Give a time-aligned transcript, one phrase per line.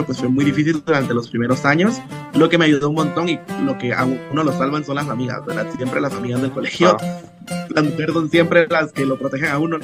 [0.00, 2.00] acoso pues fue muy difícil durante los primeros años,
[2.34, 5.08] lo que me ayudó un montón y lo que a uno lo salvan son las
[5.08, 5.66] amigas, ¿verdad?
[5.76, 6.96] Siempre las amigas del colegio,
[7.68, 9.78] las mujeres son siempre las que lo protegen a uno,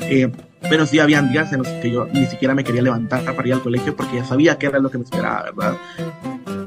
[0.00, 0.30] eh,
[0.68, 3.54] pero sí habían días en los que yo ni siquiera me quería levantar para ir
[3.54, 5.76] al colegio porque ya sabía que era lo que me esperaba, ¿verdad?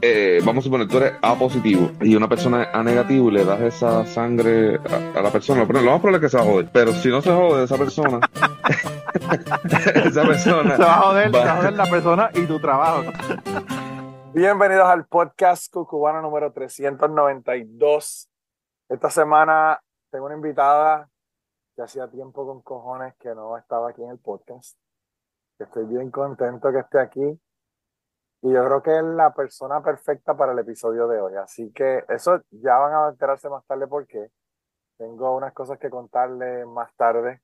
[0.08, 3.44] Eh, vamos a suponer, tú eres A positivo y una persona A negativo y le
[3.44, 6.70] das esa sangre a, la persona, lo más probable es que se va a joder,
[6.72, 8.20] pero si no se jode esa persona,
[10.06, 10.76] esa persona...
[10.78, 13.12] Se va a joder, se va a joder la persona y tu trabajo.
[14.32, 18.30] Bienvenidos al podcast Cucubano número 392.
[18.88, 21.10] Esta semana tengo una invitada
[21.76, 24.78] que hacía tiempo con cojones que no estaba aquí en el podcast.
[25.58, 27.40] Estoy bien contento que esté aquí.
[28.46, 31.34] Y yo creo que es la persona perfecta para el episodio de hoy.
[31.36, 34.30] Así que eso ya van a enterarse más tarde porque
[35.00, 37.42] tengo unas cosas que contarle más tarde.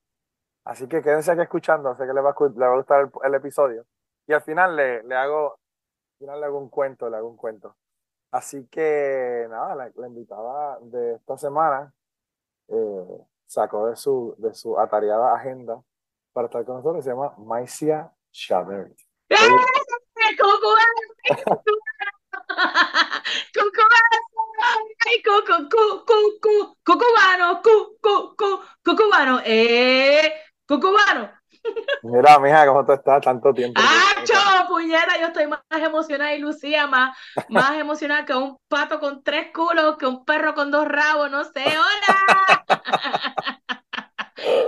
[0.64, 3.84] Así que quédense aquí escuchando, sé que les va a, va a gustar el, episodio.
[4.28, 7.38] Y al final le, le hago, al final le hago un cuento, le hago un
[7.38, 7.76] cuento.
[8.30, 11.92] Así que nada, la, invitada de esta semana
[12.68, 15.82] eh, sacó de su, de su atareada agenda
[16.32, 18.14] para estar con nosotros, se llama Maicia
[20.38, 20.92] Chavert.
[26.84, 27.62] Cucubano,
[28.84, 30.34] cucubano, eh,
[30.68, 31.32] cucubano.
[32.04, 33.22] Mira, mija, ¿cómo tú estás?
[33.22, 33.80] Tanto tiempo.
[33.84, 35.20] ¡Ah, puñera!
[35.20, 37.16] Yo estoy más emocionada y Lucía más,
[37.50, 41.44] más emocionada que un pato con tres culos, que un perro con dos rabos, no
[41.44, 41.64] sé.
[41.66, 42.66] ¡Hola!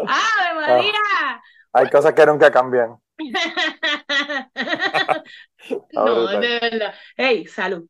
[0.08, 1.42] ¡Ave María!
[1.74, 2.98] hay cosas que nunca cambian.
[5.94, 6.94] no, de verdad.
[7.16, 7.88] Hey, salud.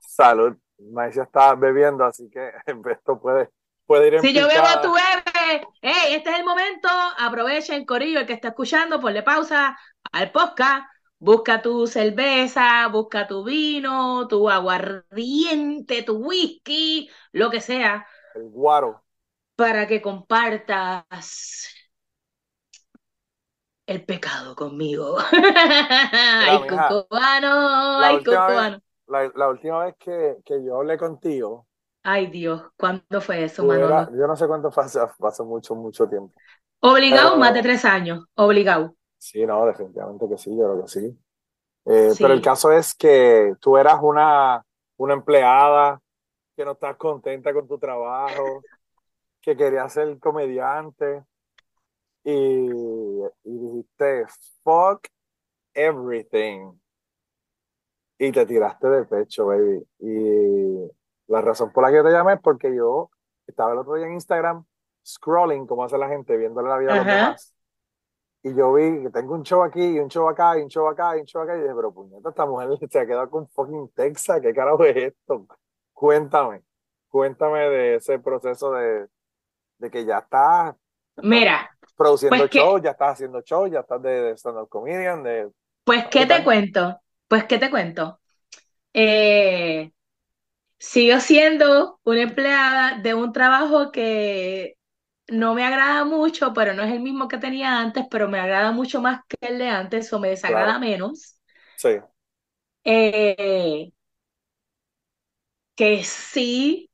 [0.00, 0.56] Salud.
[0.78, 2.50] Maicia está bebiendo, así que
[2.92, 3.50] esto puede,
[3.86, 5.66] puede ir en Si yo bebo, tú bebes.
[5.80, 6.88] Hey, este es el momento.
[7.18, 9.78] Aprovechen, Corillo, el que está escuchando, ponle pausa
[10.12, 10.86] al podcast.
[11.18, 18.06] Busca tu cerveza, busca tu vino, tu aguardiente, tu whisky, lo que sea.
[18.34, 19.02] El guaro.
[19.56, 21.68] Para que compartas
[23.86, 25.16] el pecado conmigo.
[25.32, 28.80] ay, cubano, ay, cubano.
[29.06, 31.66] La, última vez que, que, yo hablé contigo.
[32.02, 34.10] Ay, Dios, ¿cuándo fue eso, Manolo?
[34.16, 36.32] yo no sé cuánto fue, hace mucho, mucho tiempo.
[36.80, 38.94] Obligado, más de tres años, obligado.
[39.18, 41.18] Sí, no, definitivamente que sí, yo creo que sí.
[41.86, 44.62] Eh, pero el caso es que tú eras una,
[44.96, 46.00] una empleada
[46.56, 48.62] que no estás contenta con tu trabajo,
[49.40, 51.24] que querías ser comediante
[52.24, 52.70] y,
[53.44, 54.26] dijiste,
[54.62, 55.06] fuck
[55.74, 56.72] everything.
[58.18, 59.86] Y te tiraste de pecho, baby.
[59.98, 60.90] Y
[61.26, 63.10] la razón por la que te llamé es porque yo
[63.46, 64.64] estaba el otro día en Instagram
[65.04, 67.54] scrolling, como hace la gente, viéndole la vida a los demás.
[68.42, 70.86] Y yo vi que tengo un show aquí, y un show acá, y un show
[70.86, 71.56] acá, y un show acá.
[71.56, 74.40] Y dije, pero puñeta, esta mujer se ha quedado con fucking Texas.
[74.40, 75.46] ¿Qué carajo es esto?
[75.92, 76.62] Cuéntame.
[77.08, 79.08] Cuéntame de ese proceso de,
[79.78, 80.74] de que ya estás
[81.16, 81.70] Mira.
[81.96, 85.22] Produciendo pues shows, ya estás haciendo shows, ya estás de, stand-up comedian.
[85.22, 85.50] De...
[85.84, 87.00] Pues, ¿qué te cuento?
[87.28, 88.20] Pues, ¿qué te cuento?
[88.92, 89.92] Eh,
[90.78, 94.76] sigo siendo una empleada de un trabajo que
[95.28, 98.72] no me agrada mucho, pero no es el mismo que tenía antes, pero me agrada
[98.72, 101.38] mucho más que el de antes, o me desagrada menos.
[101.76, 101.96] Sí.
[102.84, 103.92] Eh,
[105.74, 106.90] que sí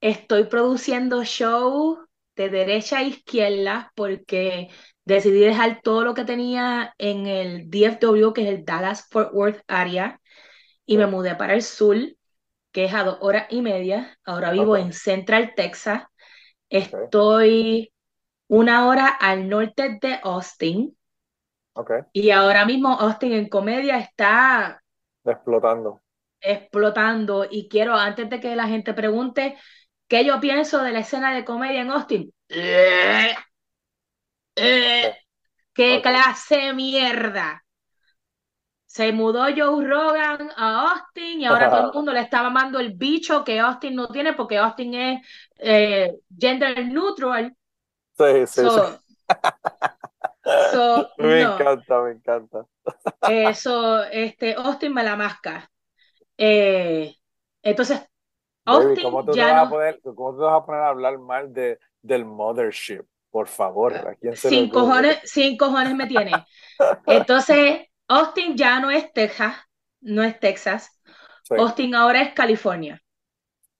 [0.00, 2.05] estoy produciendo shows
[2.36, 4.68] de derecha a izquierda porque
[5.04, 9.62] decidí dejar todo lo que tenía en el DFW, que es el Dallas Fort Worth
[9.66, 10.20] area,
[10.84, 11.96] y me mudé para el sur,
[12.72, 14.18] que es a dos horas y media.
[14.24, 16.04] Ahora vivo en Central Texas.
[16.68, 17.92] Estoy
[18.48, 20.96] una hora al norte de Austin.
[21.72, 22.00] Okay.
[22.12, 24.82] Y ahora mismo Austin en comedia está
[25.24, 26.02] explotando.
[26.40, 27.46] Explotando.
[27.50, 29.56] Y quiero, antes de que la gente pregunte,
[30.08, 32.32] ¿Qué yo pienso de la escena de comedia en Austin?
[32.48, 33.34] Eh,
[34.54, 35.16] eh,
[35.72, 37.62] ¡Qué clase de mierda!
[38.86, 42.94] Se mudó Joe Rogan a Austin y ahora todo el mundo le está mamando el
[42.94, 45.26] bicho que Austin no tiene porque Austin es
[45.58, 47.54] eh, gender neutral.
[48.16, 48.62] Sí, sí,
[51.18, 52.64] me encanta, me encanta.
[53.28, 55.16] Eso, este, Austin me la
[58.66, 61.52] entonces, ¿cómo, tú ya vas a poder, ¿Cómo te vas a poner a hablar mal
[61.52, 63.02] de, del mothership?
[63.30, 66.32] Por favor, ¿a quién se sin, cojones, sin cojones me tiene.
[67.06, 69.56] Entonces, Austin ya no es Texas,
[70.00, 71.00] no es Texas.
[71.50, 73.00] Austin ahora es California.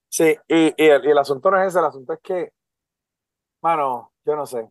[0.09, 2.53] Sí, y, y, el, y, el, asunto no es ese, el asunto es que,
[3.61, 4.69] mano, yo no sé.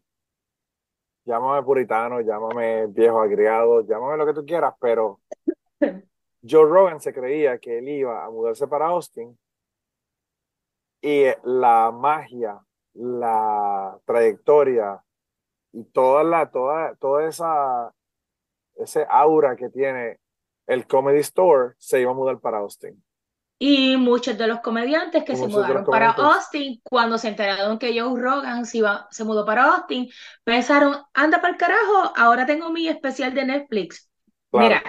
[1.25, 5.21] llámame puritano, llámame viejo agriado, llámame lo que tú quieras, pero
[6.49, 9.37] Joe Rogan se creía que él iba a mudarse para Austin
[11.07, 12.59] y la magia,
[12.95, 15.01] la trayectoria
[15.73, 17.93] y toda la, toda, toda esa,
[18.75, 20.19] ese aura que tiene
[20.67, 23.01] el Comedy Store se iba a mudar para Austin.
[23.61, 28.21] Y muchos de los comediantes que se mudaron para Austin, cuando se enteraron que Joe
[28.21, 30.11] Rogan se, iba, se mudó para Austin,
[30.43, 34.11] pensaron, anda para el carajo, ahora tengo mi especial de Netflix.
[34.51, 34.83] Mira,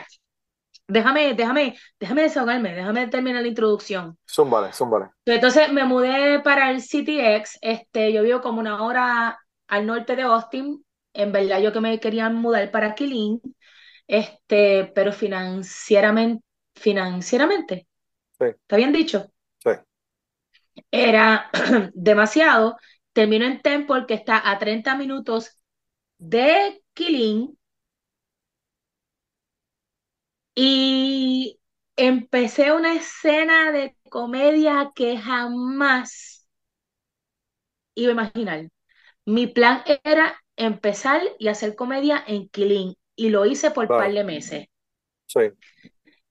[0.88, 4.18] déjame, déjame, déjame desahogarme, déjame terminar la introducción.
[4.30, 5.10] Zúmbale, zúmbale.
[5.26, 10.24] Entonces me mudé para el CTX, este, yo vivo como una hora al norte de
[10.24, 13.42] Austin, en verdad yo que me quería mudar para Killeen,
[14.08, 16.44] este, pero financieramente,
[16.76, 17.88] financieramente
[18.40, 19.32] ¿Está bien dicho?
[19.64, 19.72] Sí.
[20.92, 21.50] Era
[21.94, 22.78] demasiado.
[23.14, 25.60] Termino en Temple, que está a 30 minutos
[26.18, 27.57] de Killing.
[30.60, 31.60] Y
[31.96, 36.48] empecé una escena de comedia que jamás
[37.94, 38.70] iba a imaginar.
[39.24, 44.12] Mi plan era empezar y hacer comedia en Killing y lo hice por un par
[44.12, 44.66] de meses.
[45.28, 45.42] Sí.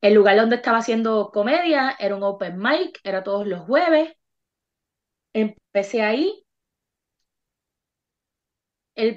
[0.00, 4.12] El lugar donde estaba haciendo comedia era un open mic, era todos los jueves.
[5.34, 6.42] Empecé ahí.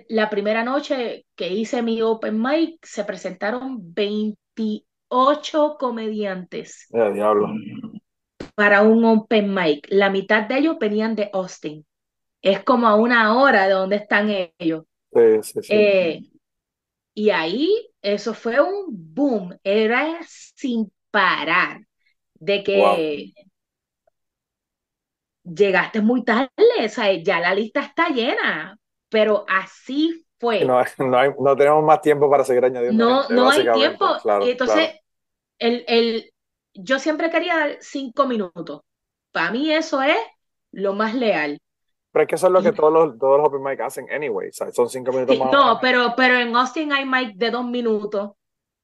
[0.10, 3.96] la primera noche que hice mi open mic se presentaron
[5.10, 6.88] 28 comediantes.
[6.90, 7.50] diablo.
[8.56, 9.88] Para un open mic.
[9.90, 11.86] La mitad de ellos venían de Austin.
[12.42, 14.30] Es como a una hora de donde están
[14.60, 14.86] ellos.
[15.12, 15.74] Sí, sí, sí.
[15.74, 16.22] Eh,
[17.14, 21.82] y ahí eso fue un boom, era sin parar,
[22.36, 23.34] de que
[25.44, 26.50] llegaste muy tarde,
[26.86, 28.78] o sea, ya la lista está llena,
[29.10, 30.64] pero así fue.
[30.66, 33.06] No, no, tenemos más tiempo para seguir añadiendo.
[33.06, 34.06] No, no hay tiempo.
[34.42, 34.92] Entonces,
[35.60, 36.34] El, el,
[36.74, 38.82] yo siempre quería dar cinco minutos.
[39.32, 40.18] Para mí eso es
[40.72, 41.60] lo más leal.
[42.12, 44.50] Pero es que eso es lo que todos los, todos los open mic hacen anyway.
[44.52, 45.52] Son cinco minutos más.
[45.52, 48.32] No, pero, pero en Austin hay mic de dos minutos,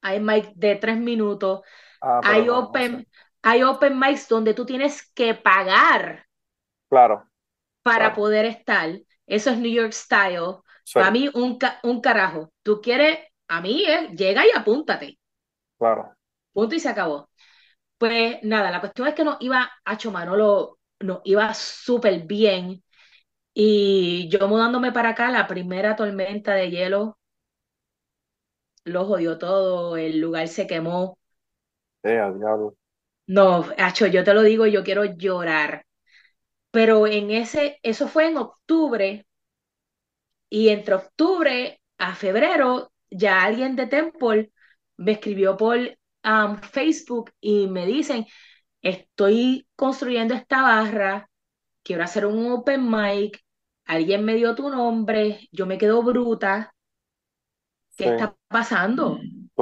[0.00, 1.62] hay mic de tres minutos,
[2.00, 3.08] ah, hay, open,
[3.42, 6.26] hay open mics donde tú tienes que pagar.
[6.88, 7.28] Claro.
[7.82, 8.90] Para poder estar.
[9.26, 10.58] Eso es New York Style.
[10.92, 12.52] Para mí, un, un carajo.
[12.62, 13.18] Tú quieres,
[13.48, 15.18] a mí, eh, llega y apúntate.
[15.78, 16.16] Claro.
[16.52, 17.30] Punto y se acabó.
[17.98, 22.82] Pues nada, la cuestión es que nos iba a Chomanolo, nos iba súper bien
[23.54, 27.18] y yo mudándome para acá, la primera tormenta de hielo
[28.84, 31.18] lo jodió todo, el lugar se quemó.
[32.02, 32.20] Eh.
[33.26, 35.84] No, Acho, yo te lo digo, yo quiero llorar.
[36.72, 39.25] Pero en ese, eso fue en octubre,
[40.48, 44.52] y entre octubre a febrero, ya alguien de Temple
[44.96, 45.78] me escribió por
[46.24, 48.26] um, Facebook y me dicen,
[48.82, 51.30] estoy construyendo esta barra,
[51.82, 53.42] quiero hacer un open mic,
[53.86, 56.74] alguien me dio tu nombre, yo me quedo bruta.
[57.96, 59.18] ¿Qué está pasando?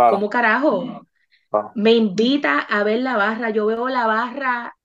[0.06, 0.94] ¿Cómo carajo?
[1.74, 4.76] Me invita a ver la barra, yo veo la barra,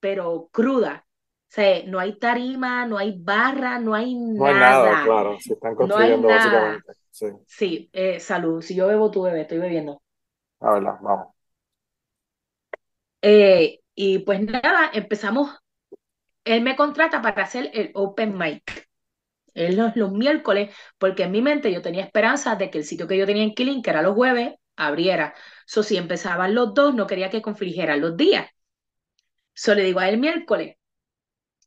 [0.00, 1.06] pero cruda.
[1.50, 4.38] O sea, no hay tarima, no hay barra, no hay nada.
[4.38, 6.92] No hay nada, claro, se están construyendo básicamente.
[7.10, 8.62] Sí, sí eh, salud.
[8.62, 10.00] Si yo bebo, tú bebes, estoy bebiendo.
[10.60, 11.34] A verla, vamos.
[13.22, 15.50] Eh, y pues nada, empezamos
[16.44, 18.88] él me contrata para hacer el open mic.
[19.54, 23.08] Él los, los miércoles, porque en mi mente yo tenía esperanza de que el sitio
[23.08, 25.34] que yo tenía en Killing, que era los jueves, abriera.
[25.66, 28.48] So, si empezaban los dos, no quería que confligieran los días.
[29.54, 30.76] So, le digo a él miércoles.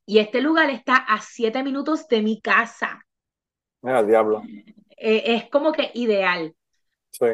[0.05, 3.05] Y este lugar está a siete minutos de mi casa.
[3.81, 4.41] Mira, diablo.
[4.97, 6.55] Eh, es como que ideal.
[7.11, 7.27] Sí.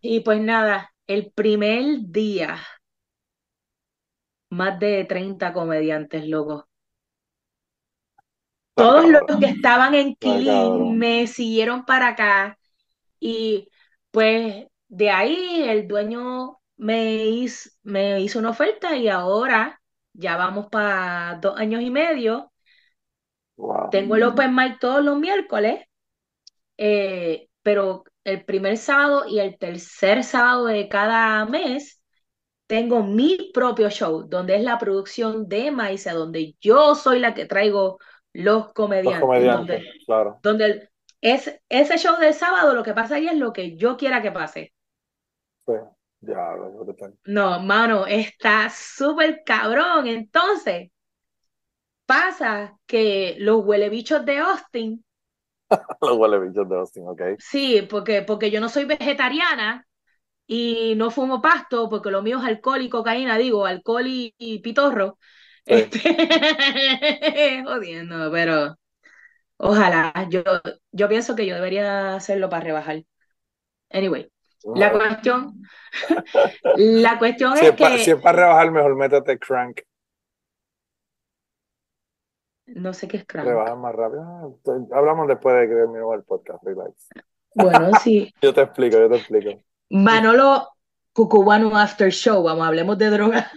[0.00, 2.58] Y pues nada, el primer día
[4.50, 6.64] más de 30 comediantes, locos.
[8.74, 12.58] Todos los que estaban en Killing me siguieron para acá
[13.20, 13.68] y
[14.10, 19.81] pues de ahí el dueño me hizo, me hizo una oferta y ahora
[20.12, 22.52] ya vamos para dos años y medio.
[23.90, 25.84] Tengo el Open Mic todos los miércoles,
[26.76, 32.02] eh, pero el primer sábado y el tercer sábado de cada mes
[32.66, 37.46] tengo mi propio show, donde es la producción de Maíz, donde yo soy la que
[37.46, 37.98] traigo
[38.32, 39.20] los comediantes.
[39.20, 40.40] Los comediantes, donde, claro.
[40.42, 40.88] Donde
[41.20, 44.32] es, ese show del sábado, lo que pasa ahí es lo que yo quiera que
[44.32, 44.72] pase.
[45.66, 45.74] Sí,
[46.22, 46.86] ya, lo
[47.24, 50.06] No, mano, está súper cabrón.
[50.06, 50.90] Entonces,
[52.06, 55.04] pasa que los huelebichos de Austin
[56.00, 57.22] Los huele bichos de Austin, ok.
[57.38, 59.86] Sí, porque, porque yo no soy vegetariana
[60.46, 65.18] y no fumo pasto, porque lo mío es alcohol y cocaína, digo, alcohol y, pitorro.
[65.64, 65.98] Este,
[67.64, 68.76] jodiendo, pero
[69.56, 70.42] ojalá, yo,
[70.90, 73.04] yo pienso que yo debería hacerlo para rebajar.
[73.90, 74.30] Anyway,
[74.74, 75.62] la cuestión,
[76.76, 77.98] la cuestión es, que...
[77.98, 79.80] si es para rebajar, mejor métete crank.
[82.66, 83.46] No sé qué es crank.
[83.46, 84.22] Rebajar más rápido.
[84.22, 87.08] Ah, hablamos después de que terminemos el podcast, relax.
[87.54, 88.32] Bueno, sí.
[88.40, 89.60] yo te explico, yo te explico.
[89.90, 90.68] Manolo
[91.12, 93.50] Cucubano After Show, vamos, hablemos de droga.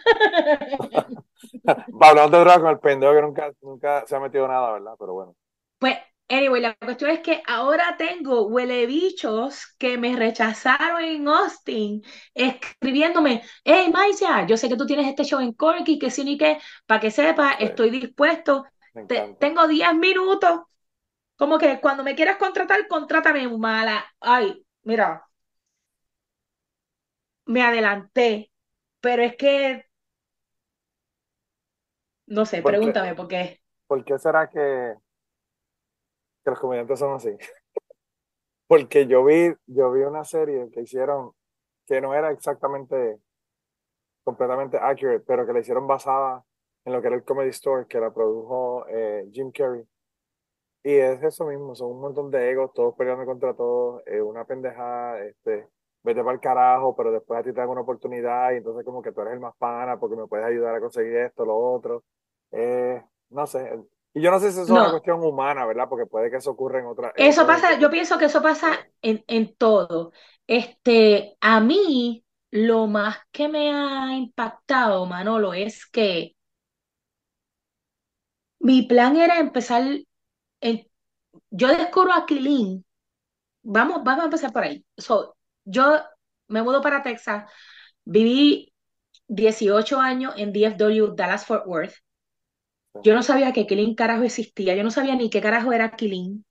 [2.01, 4.93] hablamos de droga con el pendejo que nunca, nunca se ha metido nada, ¿verdad?
[4.99, 5.35] Pero bueno.
[5.79, 5.97] Pues,
[6.29, 12.03] anyway, la cuestión es que ahora tengo huele bichos que me rechazaron en Austin,
[12.33, 16.37] escribiéndome, hey Maicia, yo sé que tú tienes este show en Corky, que sí ni
[16.37, 18.65] que, para que sepa, estoy dispuesto,
[19.39, 20.61] tengo 10 minutos,
[21.35, 24.05] como que cuando me quieras contratar, contrátame mala.
[24.19, 25.25] Ay, mira,
[27.45, 28.51] me adelanté,
[29.01, 29.85] pero es que,
[32.27, 33.61] no sé, pregúntame por qué.
[33.87, 34.95] ¿Por qué será que,
[36.45, 37.35] que los comediantes son así?
[38.67, 41.33] Porque yo vi, yo vi una serie que hicieron
[41.85, 43.19] que no era exactamente
[44.23, 46.43] completamente accurate, pero que la hicieron basada
[46.85, 49.83] en lo que era el Comedy Store, que la produjo eh, Jim Carrey.
[50.83, 54.45] Y es eso mismo, son un montón de egos, todos peleando contra todos, eh, una
[54.45, 55.67] pendejada, este,
[56.03, 59.01] vete para el carajo, pero después a ti te dan una oportunidad y entonces como
[59.01, 62.03] que tú eres el más pana porque me puedes ayudar a conseguir esto, lo otro.
[62.51, 63.79] Eh, no sé.
[64.15, 65.87] Y yo no sé si eso es una cuestión humana, ¿verdad?
[65.89, 67.11] Porque puede que eso ocurra en otra.
[67.17, 70.13] Eso pasa, yo pienso que eso pasa en, en todo.
[70.47, 76.33] Este, a mí, lo más que me ha impactado, Manolo, es que
[78.59, 79.83] mi plan era empezar.
[80.61, 80.87] En,
[81.51, 82.85] yo descubro a Kilin.
[83.63, 84.85] Vamos, vamos a empezar por ahí.
[84.95, 85.99] So, yo
[86.47, 87.51] me mudo para Texas,
[88.05, 88.73] viví
[89.27, 91.95] 18 años en DFW, Dallas Fort Worth.
[93.03, 96.45] Yo no sabía que Killeen carajo existía, yo no sabía ni qué carajo era Killeen,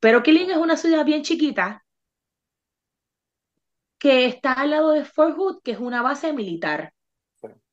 [0.00, 1.84] pero Killeen es una ciudad bien chiquita
[3.98, 6.92] que está al lado de Fort Hood, que es una base militar.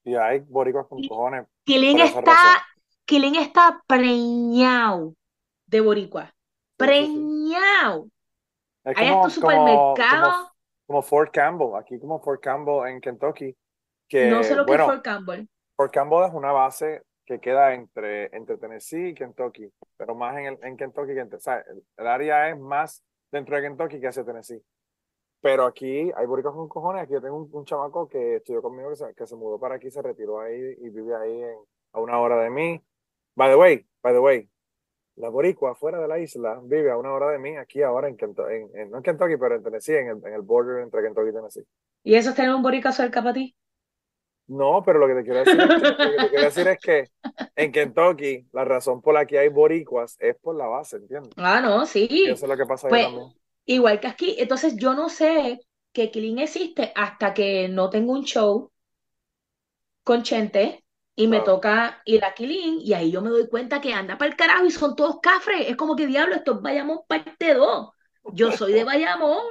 [0.04, 1.46] Y hay boricuas con cojones.
[1.64, 2.66] Killeen está,
[3.06, 5.14] está preñado
[5.66, 6.34] de boricua.
[6.76, 8.08] Preñado.
[8.84, 10.48] Hay estos supermercados
[10.86, 13.56] como Fort Campbell, aquí como Fort Campbell en Kentucky.
[14.08, 15.46] Que, no sé lo que es Fort Campbell.
[15.76, 20.46] Fort Campbell es una base que queda entre, entre Tennessee y Kentucky, pero más en,
[20.46, 21.64] el, en Kentucky que o sea,
[21.98, 24.64] el, área es más dentro de Kentucky que hacia Tennessee.
[25.42, 27.04] Pero aquí hay boricuas con cojones.
[27.04, 29.92] Aquí yo tengo un, chamaco que estudió conmigo que se, que se, mudó para aquí,
[29.92, 31.44] se retiró ahí y vive ahí
[31.92, 32.82] a una hora de mí.
[33.36, 34.50] By the way, by the way,
[35.18, 38.16] la boricua fuera de la isla vive a una hora de mí aquí ahora en
[38.16, 41.30] Kentucky, en, no en Kentucky, pero en Tennessee, en el, en el border entre Kentucky
[41.30, 41.68] y Tennessee.
[42.04, 43.56] ¿Y eso es tener un boricua cerca para ti?
[44.48, 46.80] No, pero lo que te quiero decir, es que, lo que te quiero decir es
[46.80, 47.10] que
[47.56, 51.34] en Kentucky la razón por la que hay boricuas es por la base, ¿entiendes?
[51.36, 52.26] Ah, no, sí.
[52.28, 53.34] eso es lo que pasa pues, también.
[53.66, 55.60] Igual que aquí, entonces yo no sé
[55.92, 58.72] que Killing existe hasta que no tengo un show
[60.04, 60.86] con Chente
[61.20, 64.30] y me toca ir a Quilín y ahí yo me doy cuenta que anda para
[64.30, 65.68] el carajo y son todos cafres.
[65.68, 67.90] Es como que diablo, esto es Bayamón parte 2.
[68.34, 69.44] Yo soy de Bayamón,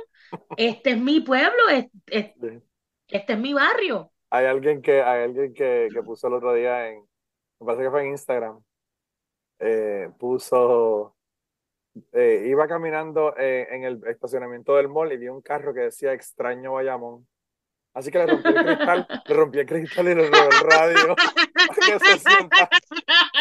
[0.56, 1.68] este es mi pueblo,
[2.06, 2.62] este,
[3.08, 4.12] es mi barrio.
[4.36, 7.00] Hay alguien que, hay alguien que, que, puso el otro día en,
[7.58, 8.62] me parece que fue en Instagram,
[9.60, 11.16] eh, puso,
[12.12, 16.12] eh, iba caminando eh, en el estacionamiento del mall y vi un carro que decía
[16.12, 17.26] extraño Bayamón.
[17.96, 21.16] Así que le rompí el cristal, le rompí el cristal y le robé el radio
[21.16, 22.68] para que se sienta,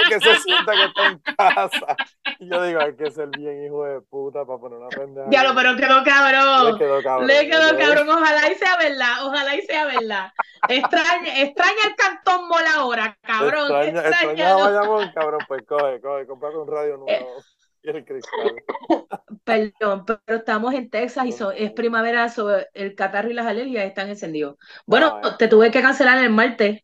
[0.07, 1.97] que se sienta que está en casa.
[2.39, 5.27] Y yo digo, hay que ser bien hijo de puta para poner una pendeja.
[5.29, 6.71] Ya lo, pero quedó cabrón.
[6.71, 7.27] Le quedó cabrón.
[7.27, 8.09] Le quedó cabrón.
[8.09, 10.31] Ojalá y sea verdad, ojalá y sea verdad.
[10.69, 13.63] Extraña, extraña el cantón mola ahora, cabrón.
[13.63, 17.43] Extraña, extraña, extraña cabrón, pues coge, coge, comprate un radio nuevo.
[19.43, 24.09] Perdón, pero estamos en Texas y es primavera, sobre el catarro y las alergias están
[24.09, 24.57] encendidos.
[24.85, 26.81] Bueno, ah, te tuve que cancelar el martes.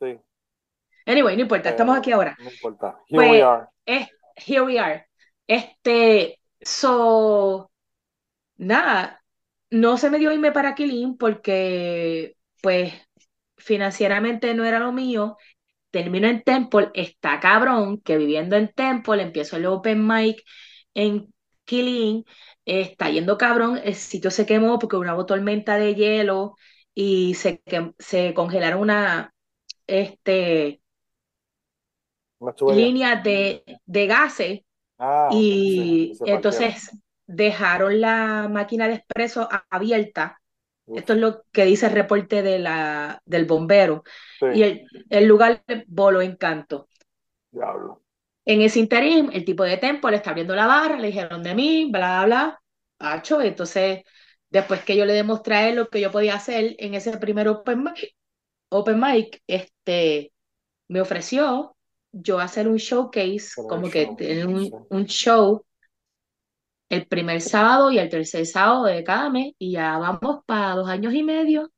[0.00, 0.18] Sí.
[1.06, 2.36] Anyway, no importa, estamos aquí ahora.
[2.38, 2.98] No importa.
[3.08, 3.68] Here we pues, are.
[4.36, 5.06] here we are.
[5.46, 7.70] Este, so,
[8.56, 9.22] nada,
[9.70, 12.92] no se me dio irme para Killing porque, pues,
[13.56, 15.36] financieramente no era lo mío
[15.90, 20.42] termino en Temple, está cabrón que viviendo en Temple, empiezo el open mic
[20.94, 21.32] en
[21.64, 22.24] Killing,
[22.64, 26.54] está yendo cabrón, el sitio se quemó porque hubo una tormenta de hielo
[26.94, 27.62] y se,
[27.98, 29.34] se congelaron una
[29.86, 30.82] este,
[32.66, 34.60] línea de, de gases
[34.98, 36.90] Ah, y entonces
[37.26, 40.39] dejaron la máquina de expreso abierta.
[40.94, 44.02] Esto es lo que dice el reporte de la, del bombero.
[44.54, 46.88] Y el, el lugar voló en canto.
[47.50, 48.02] Diablo.
[48.44, 51.54] En ese interim, el tipo de tempo le está abriendo la barra, le dijeron de
[51.54, 52.60] mí, bla, bla,
[52.98, 53.22] bla.
[53.44, 54.02] Entonces,
[54.50, 58.14] después que yo le demostré lo que yo podía hacer en ese primer open mic,
[58.68, 60.32] open mic este,
[60.88, 61.76] me ofreció
[62.12, 65.64] yo hacer un showcase, como que un, un, show
[66.90, 70.88] el primer sábado y el tercer sábado de cada mes, y ya vamos para dos
[70.88, 71.70] años y medio.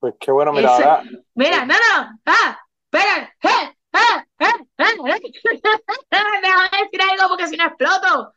[0.00, 1.02] Pues qué bueno, mira, ahora...
[1.34, 4.46] Mira, no, no, ah, espera, eh, ah, eh,
[4.78, 4.84] eh,
[6.10, 8.34] déjame decir algo porque si no exploto.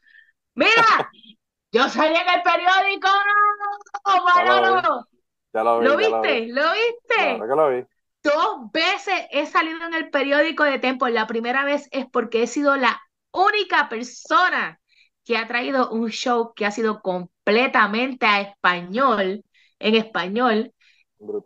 [0.53, 1.11] Mira,
[1.71, 3.07] yo salí en el periódico,
[5.53, 6.47] ya lo, vi, ¿Lo viste?
[6.49, 7.15] ¿Lo, viste?
[7.15, 7.85] Claro que lo vi.
[8.23, 11.07] Dos veces he salido en el periódico de Tempo.
[11.07, 14.79] La primera vez es porque he sido la única persona
[15.27, 19.43] que ha traído un show que ha sido completamente a español,
[19.77, 20.73] en español,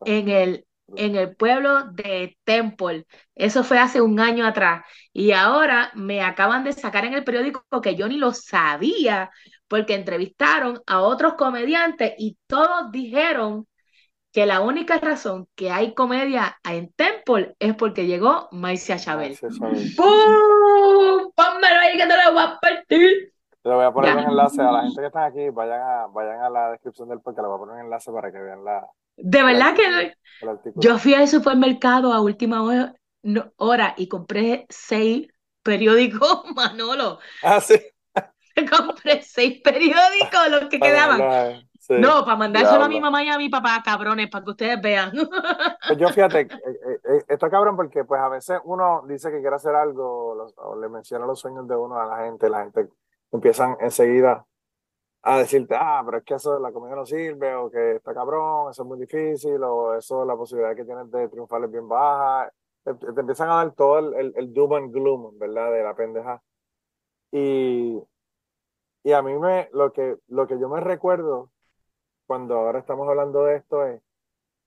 [0.05, 3.07] en el, en el pueblo de Temple.
[3.33, 4.85] Eso fue hace un año atrás.
[5.11, 9.31] Y ahora me acaban de sacar en el periódico que yo ni lo sabía,
[9.67, 13.67] porque entrevistaron a otros comediantes y todos dijeron
[14.31, 19.39] que la única razón que hay comedia en Temple es porque llegó Maicia Chabel.
[19.97, 21.31] ¡Pum!
[21.35, 23.31] Pónmelo ahí que te lo voy a partir.
[23.63, 26.41] Le voy a poner un enlace a la gente que está aquí, vayan a, vayan
[26.41, 28.87] a la descripción del podcast, le voy a poner un enlace para que vean la.
[29.17, 30.13] De verdad que
[30.75, 32.63] yo fui al supermercado a última
[33.57, 35.27] hora y compré seis
[35.61, 37.19] periódicos, Manolo.
[37.43, 37.75] Ah, sí.
[38.71, 41.61] compré seis periódicos, los que quedaban.
[41.89, 45.11] No, para mandárselo a mi mamá y a mi papá, cabrones, para que ustedes vean.
[45.87, 49.41] Pues yo fíjate, eh, eh, eh, está cabrón porque pues a veces uno dice que
[49.41, 52.87] quiere hacer algo o le menciona los sueños de uno a la gente, la gente
[53.31, 54.45] empiezan enseguida
[55.23, 58.13] a decirte, ah, pero es que eso de la comida no sirve, o que está
[58.13, 61.87] cabrón, eso es muy difícil, o eso, la posibilidad que tienes de triunfar es bien
[61.87, 62.51] baja.
[62.83, 65.71] Te, empiezan a dar todo el, el, doom and gloom, ¿verdad?
[65.71, 66.41] De la pendeja.
[67.31, 68.01] Y,
[69.03, 71.51] y a mí me, lo que, lo que yo me recuerdo
[72.25, 74.01] cuando ahora estamos hablando de esto es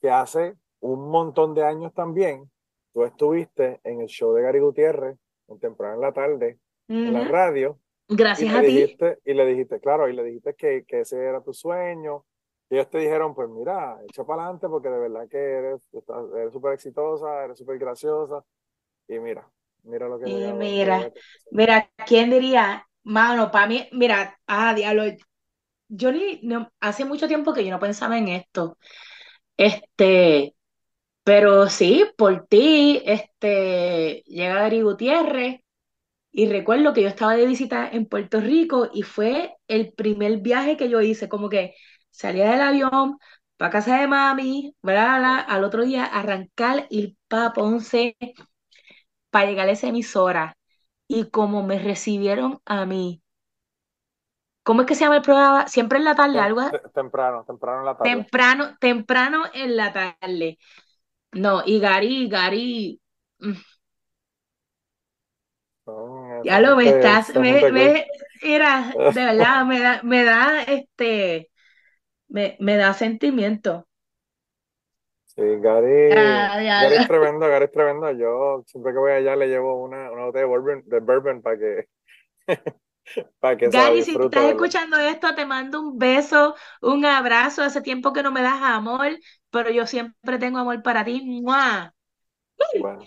[0.01, 2.51] que hace un montón de años también
[2.93, 7.25] tú estuviste en el show de Gary Gutiérrez, en temprano en la tarde, en la
[7.25, 7.79] radio.
[8.09, 8.97] Gracias a ti.
[9.25, 12.25] Y le dijiste, claro, y le dijiste que, que ese era tu sueño.
[12.71, 15.89] Y ellos te dijeron, pues mira, echa para adelante porque de verdad que eres
[16.53, 18.45] súper exitosa, eres súper graciosa.
[19.09, 19.49] Y mira,
[19.83, 20.29] mira lo que...
[20.29, 21.11] Y mira,
[21.51, 22.87] mira, ¿quién diría?
[23.03, 25.05] Mano, para mí, mira, ah, diablo,
[25.89, 28.79] yo ni, no, hace mucho tiempo que yo no pensaba en esto.
[29.57, 30.55] Este,
[31.23, 35.64] pero sí, por ti, este, llega Gary Gutiérrez
[36.35, 40.77] y recuerdo que yo estaba de visita en Puerto Rico y fue el primer viaje
[40.77, 41.75] que yo hice, como que
[42.11, 43.19] salía del avión
[43.57, 45.45] para casa de mami, ¿verdad?
[45.49, 48.17] al otro día arrancar y para Ponce
[49.31, 50.57] para llegar a esa emisora.
[51.07, 53.23] Y como me recibieron a mí,
[54.63, 55.69] ¿Cómo es que se llama el programa?
[55.69, 56.63] Siempre en la tarde, algo.
[56.95, 58.11] Temprano, temprano en la tarde.
[58.11, 60.59] Temprano, temprano en la tarde.
[61.33, 63.01] No, y Gary, Gary.
[66.45, 67.71] Ya lo ves, estás, me,
[68.43, 71.51] mira, de verdad, me da, me da este,
[72.29, 73.89] me, me da sentimiento.
[75.27, 78.11] Sí, Gary, Gary es tremendo, Gary es tremendo.
[78.13, 81.59] Yo siempre que voy allá le llevo una, una botella de bourbon, de bourbon para
[81.59, 81.89] que
[83.67, 87.63] Gary, si estás escuchando esto, te mando un beso, un abrazo.
[87.63, 89.19] Hace tiempo que no me das amor,
[89.51, 91.23] pero yo siempre tengo amor para ti.
[92.81, 93.03] Bueno,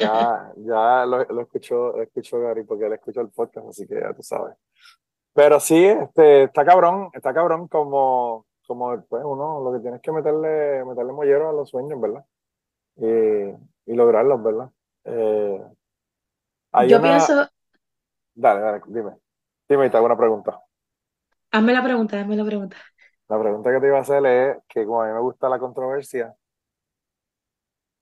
[0.00, 4.00] ya, ya lo, lo, escuchó, lo escuchó Gary porque él escuchó el podcast, así que
[4.00, 4.56] ya tú sabes.
[5.32, 10.12] Pero sí, este, está cabrón, está cabrón como, como pues, uno lo que tienes que
[10.12, 12.24] meterle, meterle mollero a los sueños, ¿verdad?
[12.96, 14.70] Y, y lograrlos, ¿verdad?
[15.04, 15.60] Eh,
[16.88, 17.48] yo pienso,
[18.34, 19.12] Dale, dale, dime.
[19.68, 20.60] Dime, te hago una pregunta.
[21.52, 22.76] Hazme la pregunta, hazme la pregunta.
[23.28, 25.58] La pregunta que te iba a hacer es que como a mí me gusta la
[25.58, 26.34] controversia,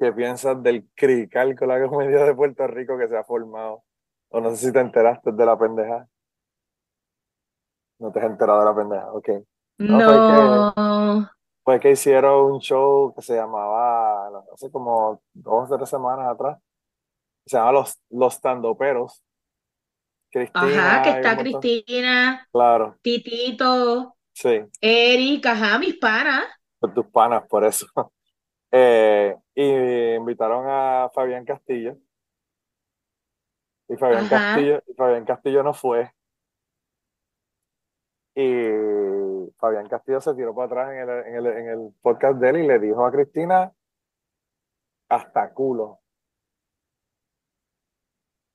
[0.03, 3.85] ¿qué piensas del crical con la comedia de Puerto Rico que se ha formado?
[4.31, 6.09] O no sé si te enteraste de la pendeja.
[8.01, 9.29] No te has enterado de la pendeja, ok.
[9.79, 11.31] No.
[11.63, 16.59] Fue que, hicieron un show que se llamaba, hace como dos o tres semanas atrás,
[17.47, 19.23] se llama Los, los Tandoperos
[20.33, 20.97] Cristina.
[20.97, 22.49] Ajá, que está Cristina.
[22.51, 22.97] Claro.
[23.03, 24.17] Titito.
[24.33, 24.63] Sí.
[24.81, 26.45] Eric, ajá, mis panas.
[26.81, 27.87] Por tus panas, por eso.
[28.73, 31.97] Eh, y invitaron a Fabián Castillo.
[33.89, 36.11] Y Fabián, Castillo, y Fabián Castillo no fue.
[38.35, 42.49] Y Fabián Castillo se tiró para atrás en el, en el, en el podcast de
[42.49, 43.73] él y le dijo a Cristina
[45.11, 46.01] hasta culo.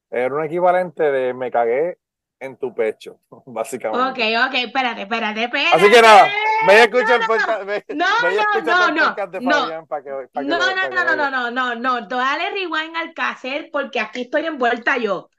[0.10, 1.99] Era un equivalente de me cagué
[2.39, 4.10] en tu pecho, básicamente.
[4.10, 5.76] Ok, ok, espérate, espérate, espérate.
[5.76, 6.28] Así que nada,
[6.67, 7.63] ve y escucha el podcast.
[7.89, 9.15] no, no, no, no, no.
[9.15, 14.21] que, no, no, no, no, no, no, no, no, dale rewind al cassette porque aquí
[14.21, 15.30] estoy envuelta yo.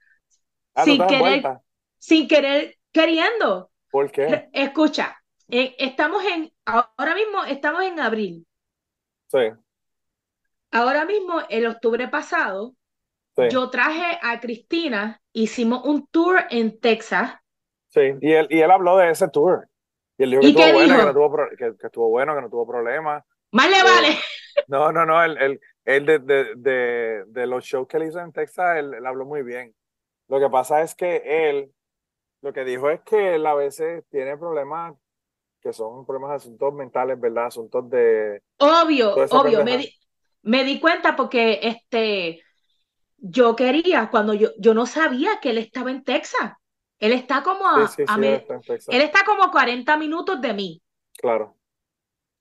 [0.74, 1.42] Ah, sin querer,
[1.98, 3.70] sin querer, queriendo.
[3.90, 4.48] ¿Por qué?
[4.52, 8.46] Escucha, eh, estamos en, ahora mismo estamos en abril.
[9.28, 9.38] Sí.
[10.70, 12.74] Ahora mismo, el octubre pasado,
[13.50, 17.34] yo traje a Cristina, hicimos un tour en Texas.
[17.88, 19.68] Sí, y él, y él habló de ese tour.
[20.16, 22.66] Y él dijo que, estuvo, bueno, que, no tuvo, que, estuvo bueno, que no tuvo
[22.66, 23.24] problemas.
[23.52, 24.18] Más le vale.
[24.66, 28.32] No, no, no, él, él, de, de, de, de, los shows que él hizo en
[28.32, 29.74] Texas, él, él, habló muy bien.
[30.26, 31.72] Lo que pasa es que él,
[32.42, 34.94] lo que dijo es que él a veces tiene problemas
[35.60, 37.46] que son problemas de asuntos mentales, ¿verdad?
[37.46, 38.42] Asuntos de...
[38.58, 39.64] Obvio, obvio.
[39.64, 39.94] Me di,
[40.42, 42.42] me di cuenta porque este
[43.18, 46.52] yo quería, cuando yo, yo no sabía que él estaba en Texas.
[46.98, 50.82] Él está como a, él está como 40 minutos de mí.
[51.16, 51.56] Claro,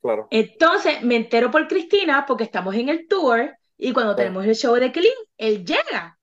[0.02, 0.28] claro.
[0.32, 4.76] Entonces me entero por Cristina porque estamos en el tour y cuando tenemos el show
[4.76, 6.18] de Clean, él llega.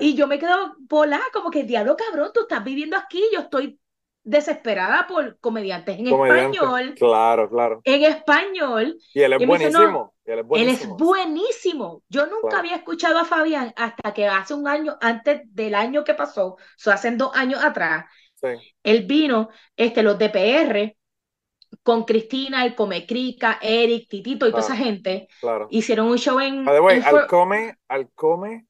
[0.00, 3.78] Y yo me quedo volada, como que diablo cabrón, tú estás viviendo aquí, yo estoy
[4.24, 6.94] desesperada por comediantes en español.
[6.98, 7.80] Claro, claro.
[7.84, 8.96] En español.
[9.12, 10.14] Y él es buenísimo.
[10.24, 12.02] él, es buenísimo.
[12.08, 16.14] Yo nunca había escuchado a Fabián hasta que hace un año, antes del año que
[16.14, 18.48] pasó, o sea, hace dos años atrás, sí.
[18.82, 20.96] él vino, este, los DPR,
[21.82, 22.74] con Cristina, el
[23.06, 25.28] Crica, Eric, Titito y toda esa gente.
[25.40, 25.68] Claro.
[25.70, 26.66] Hicieron un show en.
[26.66, 28.66] al come, al come,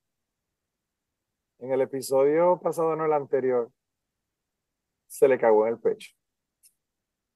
[1.58, 3.70] en el episodio pasado, no el anterior,
[5.14, 6.10] se le cagó en el pecho.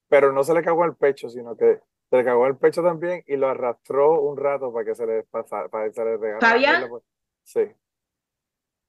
[0.09, 2.59] Pero no se le cagó en el pecho, sino que se le cagó en el
[2.59, 6.05] pecho también y lo arrastró un rato para que se le pasara, para que se
[6.05, 6.89] le regalara.
[7.45, 7.61] Sí.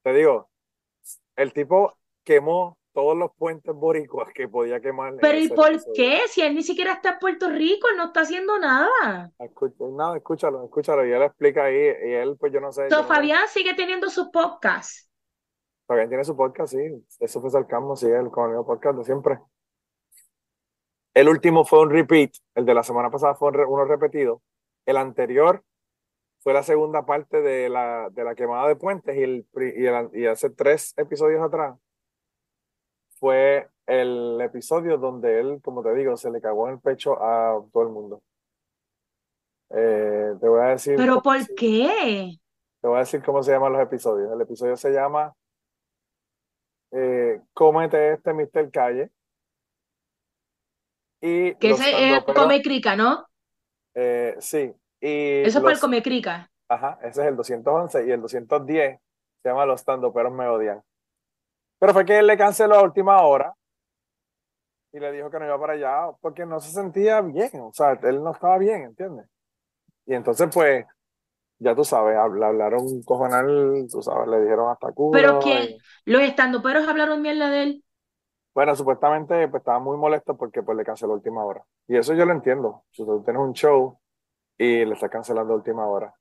[0.02, 0.50] Te digo,
[1.36, 5.14] el tipo quemó todos los puentes boricuas que podía quemar.
[5.20, 6.22] Pero ¿y por qué?
[6.26, 9.30] Si él ni siquiera está en Puerto Rico, él no está haciendo nada.
[9.92, 11.06] nada, escúchalo, escúchalo.
[11.06, 12.90] Y él explica ahí, y él, pues yo no sé.
[12.90, 15.09] So, Fabián sigue teniendo su podcast.
[15.90, 17.04] Fabián tiene su podcast, sí.
[17.18, 19.40] Eso fue Salcamo, sí, el, con el podcast de siempre.
[21.12, 24.40] El último fue un repeat, el de la semana pasada fue uno repetido.
[24.86, 25.64] El anterior
[26.38, 29.44] fue la segunda parte de la, de la quemada de puentes y, el,
[30.12, 31.76] y, hace tres episodios atrás
[33.18, 37.60] fue el episodio donde él, como te digo, se le cagó en el pecho a
[37.72, 38.22] todo el mundo.
[39.70, 40.94] Eh, te voy a decir.
[40.96, 42.38] ¿Pero por qué?
[42.80, 44.30] Te voy a decir cómo se llaman los episodios.
[44.32, 45.34] El episodio se llama
[46.92, 48.70] eh, Cómete este Mr.
[48.70, 49.10] Calle.
[51.20, 53.26] Y que ese es Come Crica, ¿no?
[53.94, 54.72] Eh, sí.
[55.00, 56.50] Y Eso fue el Come Crica.
[56.68, 59.00] Ajá, ese es el 211 y el 210
[59.42, 60.82] se llama Los Pero Me Odian.
[61.78, 63.54] Pero fue que él le canceló a última hora
[64.92, 67.98] y le dijo que no iba para allá porque no se sentía bien, o sea,
[68.02, 69.26] él no estaba bien, ¿entiendes?
[70.06, 70.84] Y entonces, pues,
[71.60, 75.18] ya tú sabes, hablaron cojonal, tú sabes, le dijeron hasta Cuba.
[75.18, 75.76] ¿Pero quién?
[76.06, 77.84] ¿Los estandoperos hablaron mierda de él?
[78.54, 81.62] Bueno, supuestamente pues, estaba muy molesto porque pues, le canceló última hora.
[81.86, 82.84] Y eso yo lo entiendo.
[82.90, 83.98] Si tú tienes un show
[84.56, 86.12] y le estás cancelando última hora.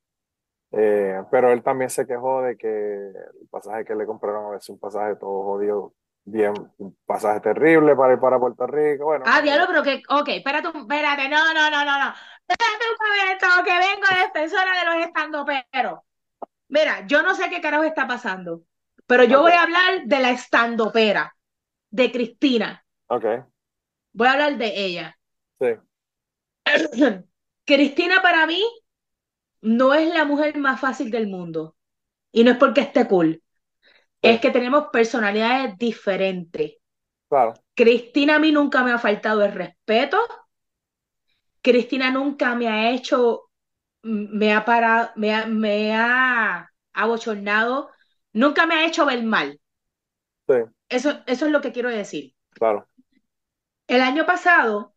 [0.72, 4.70] Eh, pero él también se quejó de que el pasaje que le compraron a veces
[4.70, 5.94] un pasaje todo jodido,
[6.26, 9.06] bien, un pasaje terrible para ir para Puerto Rico.
[9.06, 12.14] Bueno, ah, diablo, pero que, ok, espérate, espérate, no, no, no, no, no.
[12.50, 16.00] Espérate un momento, que vengo defensora de los estandoperos.
[16.68, 18.64] Mira, yo no sé qué carajo está pasando,
[19.06, 21.36] pero yo voy a hablar de la estandopera,
[21.92, 22.84] de Cristina.
[23.08, 23.26] Ok.
[24.14, 25.18] Voy a hablar de ella.
[25.60, 25.68] Sí.
[27.66, 28.64] Cristina para mí
[29.62, 31.76] no es la mujer más fácil del mundo.
[32.32, 33.42] Y no es porque esté cool.
[34.22, 36.78] Es que tenemos personalidades diferentes.
[37.28, 37.54] Claro.
[37.76, 40.20] Cristina a mí nunca me ha faltado el respeto.
[41.62, 43.50] Cristina nunca me ha hecho,
[44.04, 47.90] me ha parado, me ha, me ha abochornado,
[48.34, 49.60] nunca me ha hecho ver mal.
[50.48, 50.56] Sí.
[50.90, 52.34] Eso, eso es lo que quiero decir.
[52.52, 52.88] Claro.
[53.88, 54.94] El año pasado,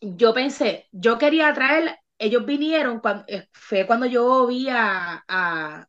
[0.00, 5.86] yo pensé, yo quería traer, ellos vinieron, cuando, eh, fue cuando yo vi a, a,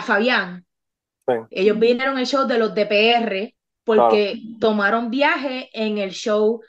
[0.00, 0.66] Fabián.
[1.50, 6.60] Ellos vinieron el show de los DPR porque tomaron viaje en el show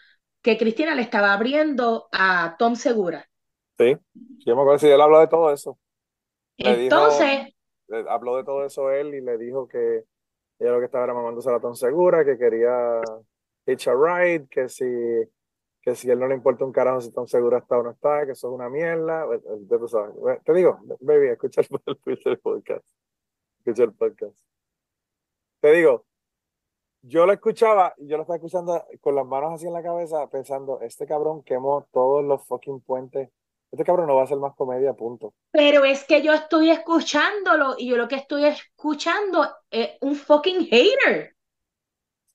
[0.45, 3.27] que Cristina le estaba abriendo a Tom Segura.
[3.79, 3.97] Sí,
[4.45, 5.79] yo me acuerdo si él habla de todo eso.
[6.55, 7.51] Entonces,
[8.07, 10.03] habló de todo eso él y le dijo que
[10.59, 13.01] ella lo que estaba era mamándose la ton segura, que quería
[13.65, 14.85] hitch a ride, que si,
[15.81, 18.27] que si él no le importa un carajo si tan segura está o no está,
[18.27, 19.25] que eso es una mierda.
[20.45, 22.85] Te digo, baby, escucha el podcast.
[23.57, 24.37] Escucha el podcast.
[25.59, 26.05] Te digo,
[27.07, 30.27] yo lo escuchaba y yo lo estaba escuchando con las manos así en la cabeza,
[30.29, 33.29] pensando, este cabrón quemó todos los fucking puentes.
[33.71, 35.33] Este cabrón no va a ser más comedia, punto.
[35.51, 40.67] Pero es que yo estoy escuchándolo y yo lo que estoy escuchando es un fucking
[40.67, 41.35] hater.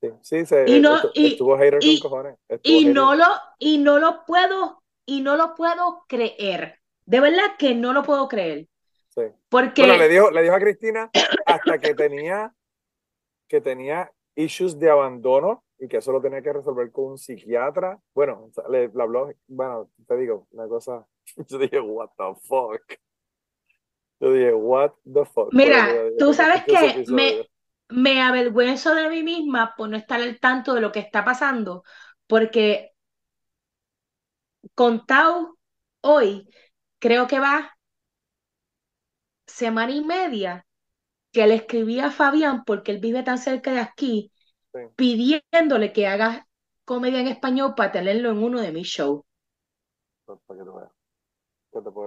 [0.00, 2.36] Sí, sí, se, y no, estuvo, hater con cojones.
[2.62, 3.26] y no lo,
[3.58, 6.78] y no lo puedo, y no lo puedo creer.
[7.04, 8.68] De verdad que no lo puedo creer.
[9.08, 9.22] Sí.
[9.48, 9.82] Porque...
[9.82, 11.10] Bueno, le dijo, le dijo a Cristina
[11.46, 12.54] hasta que tenía,
[13.48, 14.10] que tenía
[14.42, 17.98] issues de abandono y que eso lo tenía que resolver con un psiquiatra.
[18.14, 21.06] Bueno, le, habló, bueno, te digo, una cosa,
[21.48, 22.82] yo dije, what the fuck.
[24.20, 25.52] Yo dije, what the fuck.
[25.52, 27.48] Mira, tú sabes que me,
[27.88, 31.82] me avergüenzo de mí misma por no estar al tanto de lo que está pasando,
[32.26, 32.92] porque
[34.74, 35.56] con Tau
[36.02, 36.48] hoy
[36.98, 37.76] creo que va
[39.46, 40.66] semana y media
[41.32, 44.32] que le escribí a Fabián, porque él vive tan cerca de aquí,
[44.96, 46.46] pidiéndole que haga
[46.84, 49.22] comedia en español para tenerlo en uno de mis shows.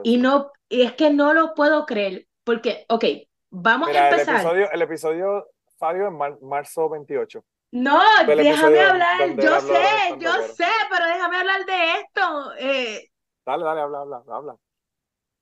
[0.04, 3.06] Y no, y es que no lo puedo creer, porque, ok,
[3.50, 4.36] vamos a empezar.
[4.36, 7.44] El episodio, el episodio Fabio, en marzo 28.
[7.72, 12.54] No, déjame hablar, yo sé, yo sé, pero déjame hablar de esto.
[12.60, 13.12] Eh.
[13.46, 14.58] Dale, dale, habla, habla, habla.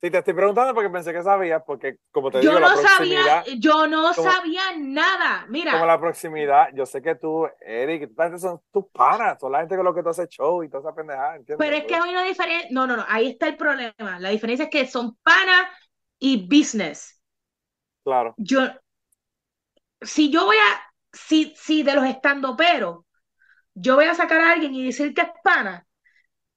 [0.01, 2.73] Sí, te estoy preguntando porque pensé que sabías, porque como te digo, yo no la
[2.73, 5.73] proximidad, sabía, yo no sabía nada, mira.
[5.73, 8.09] Como la proximidad, yo sé que tú, Eric,
[8.39, 10.95] son tus panas, son la gente con lo que tú haces show y toda esa
[10.95, 11.63] pendejada, ¿entiendes?
[11.63, 14.63] Pero es que hay una diferencia, no, no, no, ahí está el problema, la diferencia
[14.63, 15.67] es que son panas
[16.17, 17.21] y business.
[18.03, 18.33] Claro.
[18.37, 18.61] Yo,
[20.01, 23.05] si yo voy a, si, si de los estando pero,
[23.75, 25.85] yo voy a sacar a alguien y decir que es pana,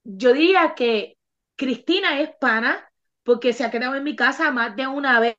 [0.03, 1.19] yo diría que
[1.55, 2.84] Cristina es pana
[3.25, 5.35] porque se ha quedado en mi casa más de una vez,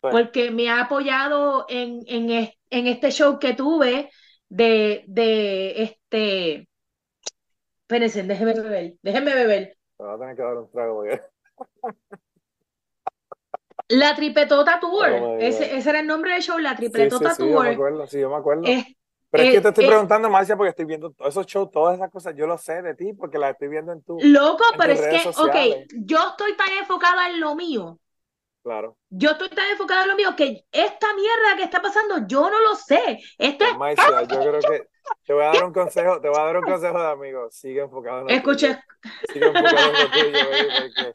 [0.00, 4.10] porque me ha apoyado en, en, en, este show que tuve
[4.48, 6.68] de, de este...
[7.82, 9.76] Espérense, déjeme beber, déjeme beber.
[9.98, 11.04] Me va a tener que dar un trago,
[13.88, 17.42] La Tripetota Tour, oh ese, ese, era el nombre del show, la Tripetota sí, sí,
[17.42, 17.64] sí, Tour.
[17.64, 18.62] Yo me acuerdo, sí, yo me acuerdo.
[19.32, 22.10] Pero es que te estoy preguntando, Marcia, porque estoy viendo todos esos shows, todas esas
[22.10, 24.18] cosas, yo lo sé de ti, porque las estoy viendo en tu.
[24.20, 27.98] Loco, pero es que, ok, yo estoy tan enfocada en lo mío.
[28.62, 28.98] Claro.
[29.08, 32.60] Yo estoy tan enfocada en lo mío que esta mierda que está pasando, yo no
[32.60, 33.20] lo sé.
[33.38, 34.88] Esto pues, Marcia, yo creo que
[35.24, 37.50] te voy a dar un consejo, te voy a dar un consejo de amigo.
[37.50, 38.78] Sigue enfocado en lo Escuche.
[39.32, 41.12] Sigue enfocado en lo tuyo, porque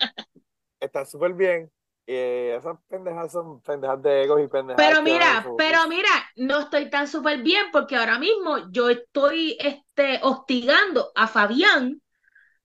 [0.80, 1.72] está súper bien
[2.10, 4.78] eh, esas pendejas son pendejas de egos y pendejas.
[4.78, 10.22] Pero mira, pero mira, no estoy tan súper bien porque ahora mismo yo estoy este,
[10.24, 12.02] hostigando a Fabián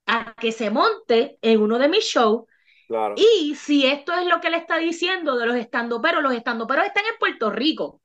[0.07, 2.45] a que se monte en uno de mis shows.
[2.87, 3.17] Claro.
[3.17, 7.05] Y si esto es lo que le está diciendo de los estandoperos, los estandoperos están
[7.07, 8.01] en Puerto Rico.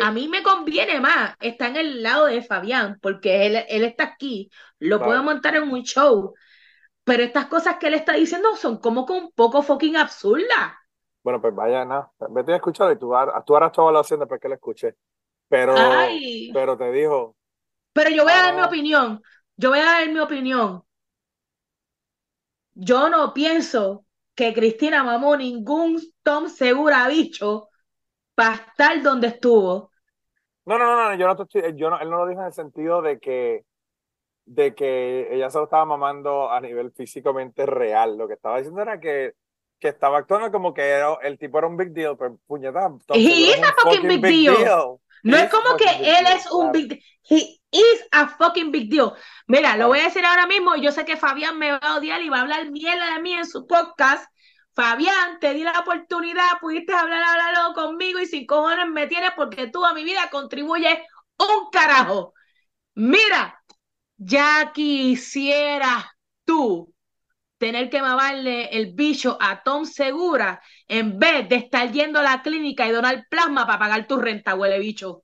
[0.00, 4.04] A mí me conviene más estar en el lado de Fabián, porque él, él está
[4.04, 6.34] aquí, lo puedo montar en un show.
[7.08, 10.74] Pero estas cosas que él está diciendo son como que un poco fucking absurdas.
[11.24, 12.12] Bueno, pues vaya, nada.
[12.28, 13.14] Vete a escuchar y tú,
[13.46, 14.94] tú harás tu evaluación después que lo escuché.
[15.48, 15.74] Pero,
[16.52, 17.34] pero te dijo.
[17.94, 18.66] Pero yo voy a dar mi ah.
[18.66, 19.22] opinión.
[19.56, 20.82] Yo voy a dar mi opinión.
[22.74, 27.70] Yo no pienso que Cristina mamó ningún Tom Segura bicho
[28.34, 29.90] para estar donde estuvo.
[30.66, 32.52] No, no, no, no, yo no estoy, yo no, él no lo dijo en el
[32.52, 33.64] sentido de que
[34.48, 38.16] de que ella se lo estaba mamando a nivel físicamente real.
[38.16, 39.34] Lo que estaba diciendo era que,
[39.78, 42.90] que estaba actuando como que era, el tipo era un big deal, pero puñeta.
[43.14, 44.98] He is a fucking big, deal.
[45.22, 47.00] No es como que él es un big deal.
[47.28, 49.12] He is a fucking big deal.
[49.46, 50.76] Mira, lo voy a decir ahora mismo.
[50.76, 53.34] Yo sé que Fabián me va a odiar y va a hablar mierda de mí
[53.34, 54.24] en su podcast.
[54.74, 59.66] Fabián, te di la oportunidad, pudiste hablar, hablarlo conmigo y sin cojones me tienes porque
[59.66, 61.00] tú a mi vida contribuyes
[61.36, 62.32] un carajo.
[62.94, 63.57] Mira,
[64.18, 66.04] ya quisieras
[66.44, 66.92] tú
[67.56, 72.42] tener que mamarle el bicho a Tom Segura en vez de estar yendo a la
[72.42, 75.22] clínica y donar plasma para pagar tu renta, huele bicho.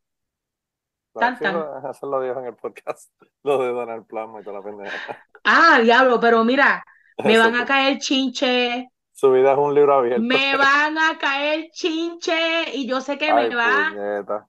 [1.12, 3.12] Tan, Eso lo dijo en el podcast,
[3.44, 5.24] lo de donar plasma y toda la pendeja.
[5.44, 6.84] Ah, diablo, pero mira,
[7.22, 8.88] me van a caer chinche.
[9.12, 10.22] Su vida es un libro abierto.
[10.22, 14.48] Me van a caer chinche y yo sé que me va.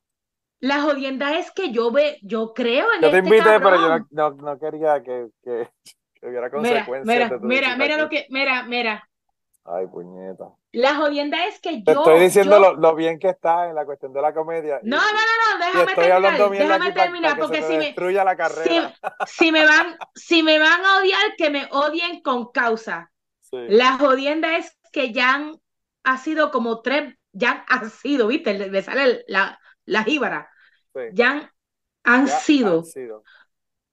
[0.65, 4.05] La jodienda es que yo ve, yo creo en Yo te este invité, pero yo
[4.09, 5.69] no, no, quería que, que,
[6.23, 7.05] hubiera consecuencias.
[7.05, 9.07] Mira, mira, mira lo que, mira, mira.
[9.63, 10.45] Ay, puñeta.
[10.71, 11.83] La jodienda es que yo.
[11.83, 14.79] Te estoy diciendo lo, bien que está en la cuestión de la comedia.
[14.81, 16.49] No, no, no, no, déjame terminar.
[16.49, 18.23] Déjame terminar, porque si me.
[18.23, 18.91] la carrera.
[19.27, 23.11] Si, me van, si me van a odiar, que me odien con causa.
[23.51, 25.61] La jodienda es que ya han,
[26.03, 28.67] ha sido como tres, ya han sido, ¿viste?
[28.71, 30.49] Me sale la, la jíbara.
[31.09, 31.53] Ya
[32.03, 32.83] han, sido,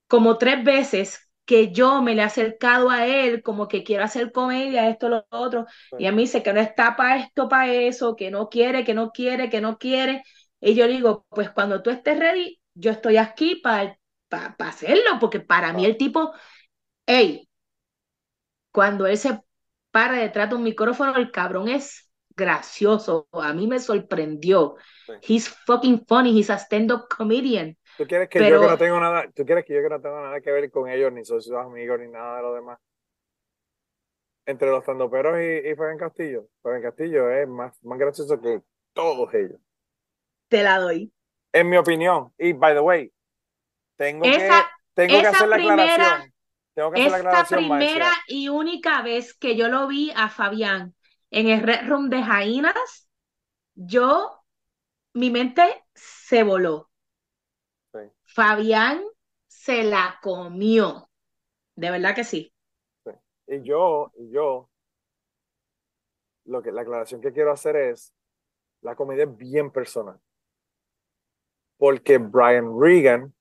[0.07, 4.31] como tres veces que yo me le he acercado a él, como que quiero hacer
[4.33, 5.67] comedia, esto, lo otro,
[5.99, 8.95] y a mí dice que no está para esto, para eso, que no quiere, que
[8.95, 10.23] no quiere, que no quiere.
[10.61, 15.41] Y yo digo, pues cuando tú estés ready, yo estoy aquí para para hacerlo, porque
[15.41, 16.33] para mí el tipo,
[17.07, 17.49] hey,
[18.73, 19.41] cuando él se
[19.91, 23.29] para detrás de un micrófono, el cabrón es gracioso.
[23.33, 24.77] A mí me sorprendió.
[25.27, 26.39] He's fucking funny.
[26.39, 27.77] He's a stand-up comedian.
[27.97, 30.21] ¿Tú quieres que yo que no tengo nada, tú quieres que yo que no tengo
[30.21, 32.79] nada que ver con ellos, ni soy sus amigos, ni nada de lo demás?
[34.47, 36.47] Entre los tandoperos y, y Fabián Castillo.
[36.63, 38.61] Fabián Castillo es más, más gracioso que
[38.93, 39.61] todos ellos.
[40.49, 41.13] Te la doy.
[41.53, 42.33] En mi opinión.
[42.39, 43.13] Y by the way,
[43.97, 44.51] tengo que,
[44.95, 46.33] tengo que hacer la aclaración.
[46.75, 50.95] Tengo que hacer la aclaración, primera y única vez que yo lo vi a Fabián
[51.33, 53.09] en el Red Room de Jainas,
[53.75, 54.45] yo,
[55.15, 55.63] mi mente
[55.95, 56.91] se voló.
[58.25, 59.03] Fabián
[59.47, 61.11] se la comió.
[61.75, 62.53] De verdad que sí.
[63.47, 64.69] Y yo, y yo,
[66.45, 68.15] lo que, la aclaración que quiero hacer es,
[68.83, 70.21] la comedia es bien personal.
[71.79, 73.35] Porque Brian Regan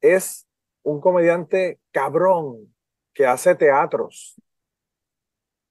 [0.00, 0.46] es
[0.82, 2.74] un comediante cabrón
[3.14, 4.36] que hace teatros.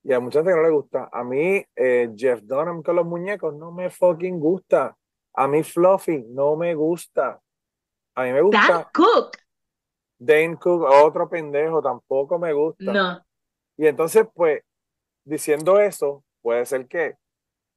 [0.03, 1.09] Y a mucha gente no le gusta.
[1.11, 4.95] A mí, eh, Jeff Dunham con los muñecos no me fucking gusta.
[5.33, 7.39] A mí, Fluffy no me gusta.
[8.15, 8.67] A mí me gusta.
[8.67, 9.37] Dan Cook.
[10.17, 12.91] Dane Cook, otro pendejo, tampoco me gusta.
[12.91, 13.25] No.
[13.77, 14.63] Y entonces, pues,
[15.23, 17.15] diciendo eso, puede ser que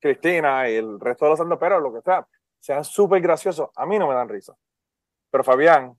[0.01, 2.27] Cristina y el resto de los sandoperos, lo que sea,
[2.61, 3.71] sean súper graciosos.
[3.77, 4.55] A mí no me dan risa.
[5.31, 5.97] Pero Fabián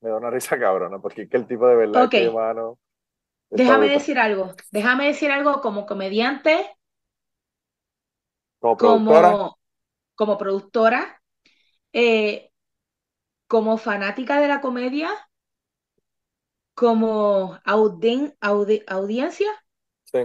[0.00, 2.26] me da una risa cabrona, porque es que el tipo de verdad okay.
[2.26, 2.78] hermano.
[3.50, 6.76] Déjame decir algo, déjame decir algo como comediante,
[8.60, 9.58] como productora, como,
[10.14, 11.22] como productora
[11.92, 12.50] eh,
[13.46, 15.10] como fanática de la comedia,
[16.74, 19.48] como audiencia.
[20.04, 20.18] Sí.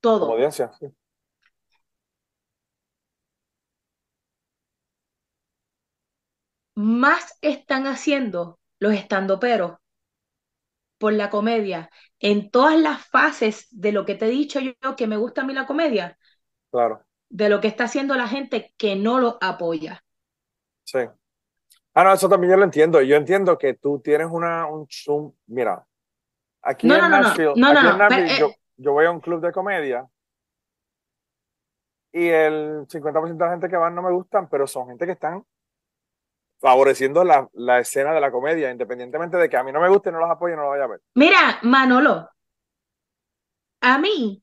[0.00, 0.20] Todo.
[0.20, 0.86] Como audiencia, sí.
[6.74, 9.78] Más están haciendo los estandoperos
[11.02, 15.08] por la comedia en todas las fases de lo que te he dicho yo que
[15.08, 16.16] me gusta a mí la comedia.
[16.70, 17.04] Claro.
[17.28, 20.00] De lo que está haciendo la gente que no lo apoya.
[20.84, 21.00] Sí.
[21.94, 23.02] Ah, no, eso también yo lo entiendo.
[23.02, 24.86] Yo entiendo que tú tienes una, un,
[25.48, 25.84] mira,
[26.62, 30.06] aquí en Nashville, yo, yo, voy a un club de comedia
[32.12, 35.12] y el 50% de la gente que van no me gustan, pero son gente que
[35.12, 35.44] están
[36.62, 40.10] favoreciendo la, la, escena de la comedia, independientemente de que a mí no me guste,
[40.10, 41.00] no los apoye, no los vaya a ver.
[41.14, 42.30] Mira, Manolo,
[43.82, 44.42] a mí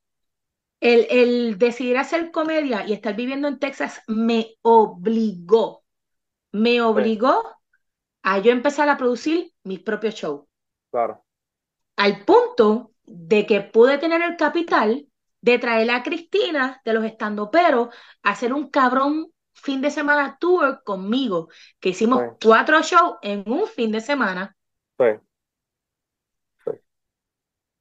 [0.79, 5.84] el, el decidir hacer comedia y estar viviendo en Texas me obligó
[6.51, 7.43] me obligó
[8.23, 10.45] a yo empezar a producir mis propios shows.
[10.91, 11.23] Claro.
[11.95, 15.08] Al punto de que pude tener el capital
[15.41, 17.89] de traer a Cristina de los estandoperos
[18.23, 23.67] a hacer un cabrón fin de semana tour conmigo, que hicimos cuatro shows en un
[23.67, 24.56] fin de semana.
[24.98, 26.72] Sí.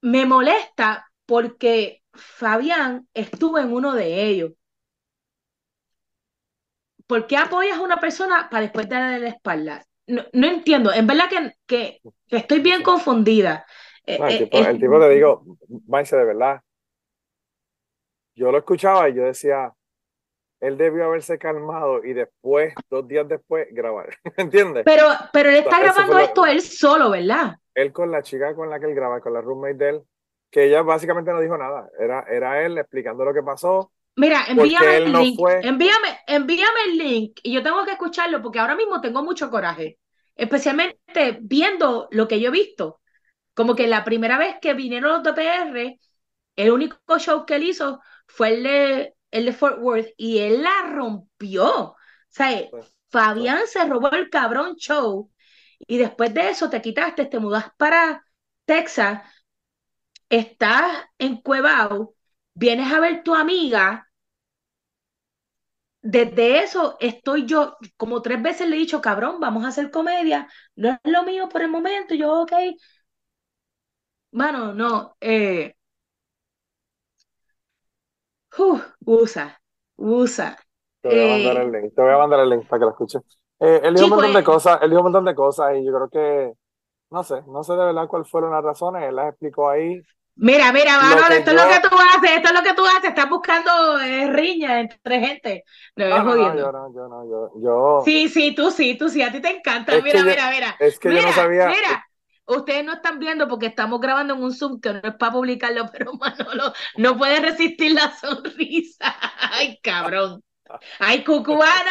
[0.01, 4.53] Me molesta porque Fabián estuvo en uno de ellos.
[7.09, 9.85] ¿por qué apoyas a una persona para después darle la espalda?
[10.07, 13.66] No, entiendo, en verdad que, que, estoy bien confundida.
[14.07, 15.45] Eh, el, eh, tipo, te digo,
[15.87, 16.61] Maise, de verdad,
[18.35, 19.72] yo lo escuchaba y yo decía,
[20.61, 24.09] él debió haberse calmado y después, dos días después, grabar.
[24.37, 24.83] ¿Entiendes?
[24.85, 27.57] Pero, pero él está grabando esto él solo, ¿verdad?
[27.75, 30.03] Él con la chica con la que él graba, con la roommate de él,
[30.51, 31.89] que ella básicamente no dijo nada.
[31.99, 35.39] Era, era él explicando lo que pasó Mira, envíame el link.
[35.63, 40.01] envíame, envíame el link y yo tengo que escucharlo porque ahora mismo tengo mucho coraje,
[40.35, 43.01] especialmente viendo lo que yo he visto.
[43.55, 46.01] Como que la primera vez que vinieron los DPR,
[46.57, 50.62] el único show que él hizo fue el de, el de Fort Worth y él
[50.62, 51.66] la rompió.
[51.93, 51.97] O
[52.31, 53.72] sea, pues, Fabián pues.
[53.72, 55.31] se robó el cabrón show
[55.81, 58.24] y después de eso te quitaste, te mudas para
[58.66, 59.22] Texas,
[60.31, 62.14] estás en Cuevao,
[62.55, 64.09] vienes a ver tu amiga
[66.03, 70.49] desde eso estoy yo, como tres veces le he dicho, cabrón, vamos a hacer comedia,
[70.76, 72.53] no es lo mío por el momento, yo, ok.
[74.31, 75.74] Bueno, no, eh,
[79.05, 79.61] usa,
[79.97, 80.59] usa.
[81.01, 82.85] Te voy a mandar eh, el link, te voy a mandar el link para que
[82.85, 83.23] lo escuches.
[83.61, 85.93] Eh, él dijo un montón de cosas, él dijo un montón de cosas y yo
[85.93, 86.53] creo que,
[87.11, 90.01] no sé, no sé de verdad cuáles fueron las razones, él las explicó ahí.
[90.41, 93.09] Mira, mira, Manolo, esto es lo que tú haces, esto es lo que tú haces,
[93.09, 95.65] estás buscando eh, riña entre gente.
[95.97, 98.03] No, no, no, yo no, yo no, yo, yo...
[98.05, 100.01] Sí, sí, tú sí, tú sí, a ti te encanta.
[100.01, 100.77] mira, mira, mira.
[100.79, 101.67] Es que yo no sabía.
[101.67, 102.08] Mira,
[102.57, 105.86] ustedes no están viendo porque estamos grabando en un Zoom que no es para publicarlo,
[105.92, 109.14] pero Manolo no puede resistir la sonrisa.
[109.53, 110.42] Ay, cabrón.
[110.99, 111.90] Ay, cucubano.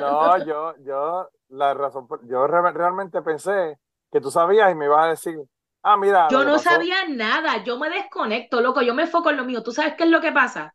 [0.00, 3.78] No, yo, yo, la razón, yo realmente pensé
[4.10, 5.36] que tú sabías y me ibas a decir,
[5.82, 6.28] ah, mira.
[6.30, 9.62] Yo no sabía nada, yo me desconecto, loco, yo me enfoco en lo mío.
[9.62, 10.74] ¿Tú sabes qué es lo que pasa?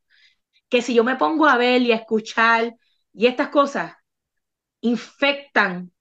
[0.70, 2.74] Que si yo me pongo a ver y a escuchar
[3.14, 3.94] y estas cosas
[4.82, 5.92] infectan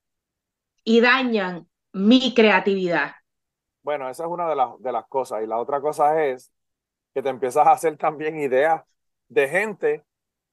[0.84, 3.12] y dañan mi creatividad.
[3.82, 5.42] Bueno, esa es una de las, de las cosas.
[5.42, 6.52] Y la otra cosa es
[7.14, 8.82] que te empiezas a hacer también ideas
[9.28, 10.04] de gente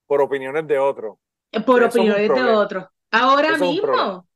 [0.07, 1.17] por opiniones de otros.
[1.51, 2.85] Eh, por opiniones de otros.
[3.11, 4.27] Ahora mismo.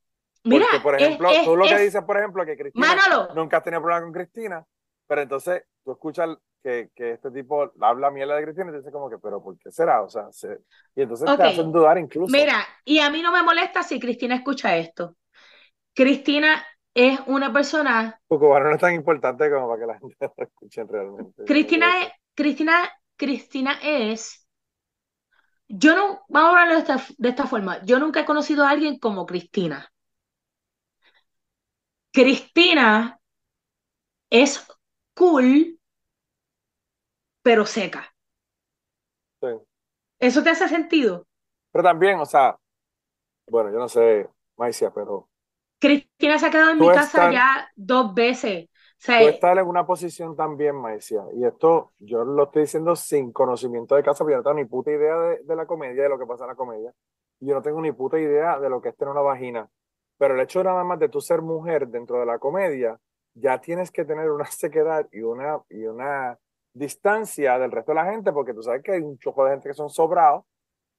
[0.43, 3.81] Mira, Porque, por ejemplo, tú lo que dices, por ejemplo, que Cristina nunca has tenido
[3.81, 4.65] problema con Cristina,
[5.05, 8.93] pero entonces tú escuchas que, que este tipo habla mierda de Cristina y te dices
[8.93, 10.01] como que, pero ¿por qué será?
[10.03, 10.27] O sea,
[10.95, 12.31] y entonces te hacen dudar incluso.
[12.31, 15.15] Mira, y a mí no me molesta si Cristina escucha esto.
[15.93, 16.63] Cristina
[16.97, 18.19] es una persona.
[18.27, 21.45] bueno, no es tan importante como para que la gente lo escuche realmente.
[21.45, 24.47] Cristina es, Cristina, Cristina es.
[25.67, 27.85] Yo no, vamos a hablar de esta, de esta forma.
[27.85, 29.93] Yo nunca he conocido a alguien como Cristina.
[32.11, 33.19] Cristina
[34.31, 34.65] es
[35.13, 35.79] cool,
[37.43, 38.11] pero seca.
[39.39, 39.49] Sí.
[40.17, 41.27] ¿Eso te hace sentido?
[41.71, 42.57] Pero también, o sea,
[43.47, 45.29] bueno, yo no sé, Maicia, pero
[45.79, 48.69] Cristina se ha quedado en mi casa ya dos veces.
[49.05, 53.95] tú estás en una posición también, Maesia, y esto yo lo estoy diciendo sin conocimiento
[53.95, 56.25] de casa, porque yo no tengo ni puta idea de, la comedia, de lo que
[56.25, 56.91] pasa en la comedia.
[57.39, 59.69] Y yo no tengo ni puta idea de lo que es tener una vagina.
[60.17, 62.97] Pero el hecho nada más de tú ser mujer dentro de la comedia,
[63.35, 66.39] ya tienes que tener una sequedad y una, y una
[66.73, 69.69] distancia del resto de la gente, porque tú sabes que hay un choco de gente
[69.69, 70.43] que son sobrados.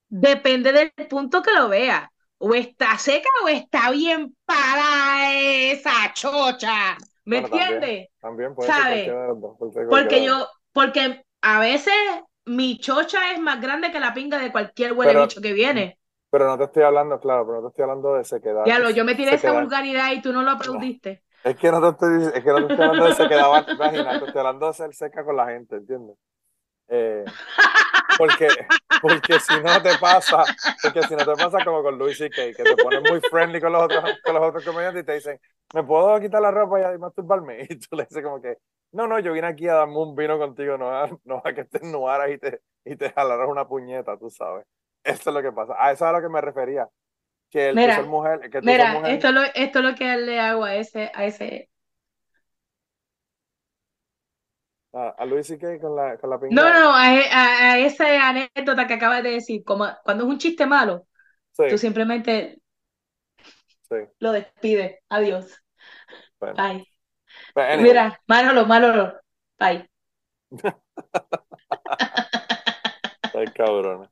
[0.09, 6.97] Depende del punto que lo vea o está seca o está bien para esa chocha.
[7.25, 8.09] ¿Me entiendes?
[8.21, 9.25] También, puede Ser
[9.89, 11.95] porque yo, porque a veces
[12.47, 15.99] mi chocha es más grande que la pinga de cualquier huele bicho que viene.
[16.31, 18.65] Pero no te estoy hablando, claro, pero no te estoy hablando de sequedad.
[18.67, 21.23] Ya lo, yo me tiré esa vulgaridad y tú no lo aplaudiste.
[21.45, 24.27] Es que no te estoy, es que no te estoy hablando de sequedad vaginal, te
[24.27, 26.17] estoy hablando de ser seca con la gente, ¿entiendes?
[26.89, 27.25] Eh,
[28.17, 28.49] porque,
[29.03, 30.45] porque si no te pasa,
[30.83, 33.61] porque si no te pasa como con Luis y Kay, que te pones muy friendly
[33.61, 35.41] con los otros, con los otros comediantes y te dicen,
[35.75, 37.67] ¿me puedo quitar la ropa y masturbarme?
[37.69, 38.57] Y tú le dices como que,
[38.93, 41.65] no, no, yo vine aquí a darme un vino contigo, no a, no a que
[41.65, 44.65] te ennuaras y te, y te jalaras una puñeta, tú sabes.
[45.05, 45.75] Eso es lo que pasa.
[45.79, 46.89] A eso es a lo que me refería.
[47.51, 50.39] Que el mira, que mujer, que mira, Esto, es lo, esto es lo que le
[50.39, 51.71] hago a ese, a ese
[54.93, 59.23] a Luis y con la, con la No, no, a, a, esa anécdota que acabas
[59.23, 61.07] de decir, como cuando es un chiste malo,
[61.57, 62.59] tú simplemente
[64.19, 64.99] lo despides.
[65.09, 65.63] Adiós.
[66.41, 66.87] Bye.
[67.79, 69.21] Mira, Manolo, Manolo.
[69.59, 69.89] Bye.
[73.35, 74.09] Ay, cabrón.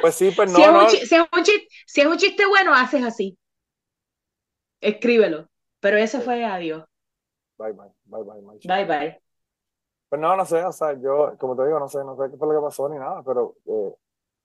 [0.00, 0.58] Pues sí, pues no.
[0.58, 3.38] Si es, Un, si, es un chiste, si es un chiste bueno, haces así.
[4.80, 5.48] Escríbelo.
[5.80, 6.84] Pero ese fue adiós.
[7.58, 7.88] Bye, bye.
[8.04, 8.58] Bye, bye.
[8.64, 9.23] Bye, bye.
[10.14, 12.36] Pues no, no sé, o sea, yo, como te digo, no sé, no sé qué
[12.36, 13.92] fue lo que pasó ni nada, pero eh,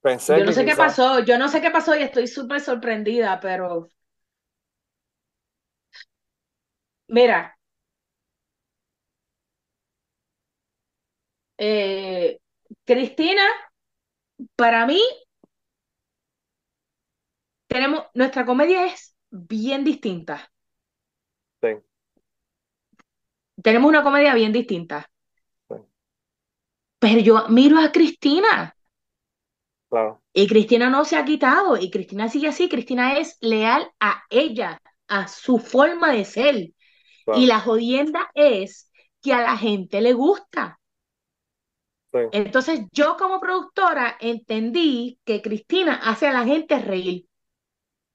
[0.01, 3.39] pensé Yo no sé qué pasó, yo no sé qué pasó y estoy súper sorprendida,
[3.39, 3.88] pero...
[7.07, 7.55] Mira,
[11.59, 12.39] eh,
[12.84, 13.43] Cristina,
[14.55, 14.99] para mí,
[17.67, 20.51] tenemos, nuestra comedia es bien distinta.
[21.61, 21.70] Sí.
[23.61, 25.07] Tenemos una comedia bien distinta.
[27.00, 28.76] Pero yo miro a Cristina.
[29.89, 30.22] Claro.
[30.34, 31.78] Y Cristina no se ha quitado.
[31.78, 32.70] Y Cristina sigue así.
[32.70, 36.70] Cristina es leal a ella, a su forma de ser.
[37.36, 38.91] Y la jodienda es
[39.22, 40.80] que a la gente le gusta.
[42.32, 47.26] Entonces yo como productora entendí que Cristina hace a la gente reír.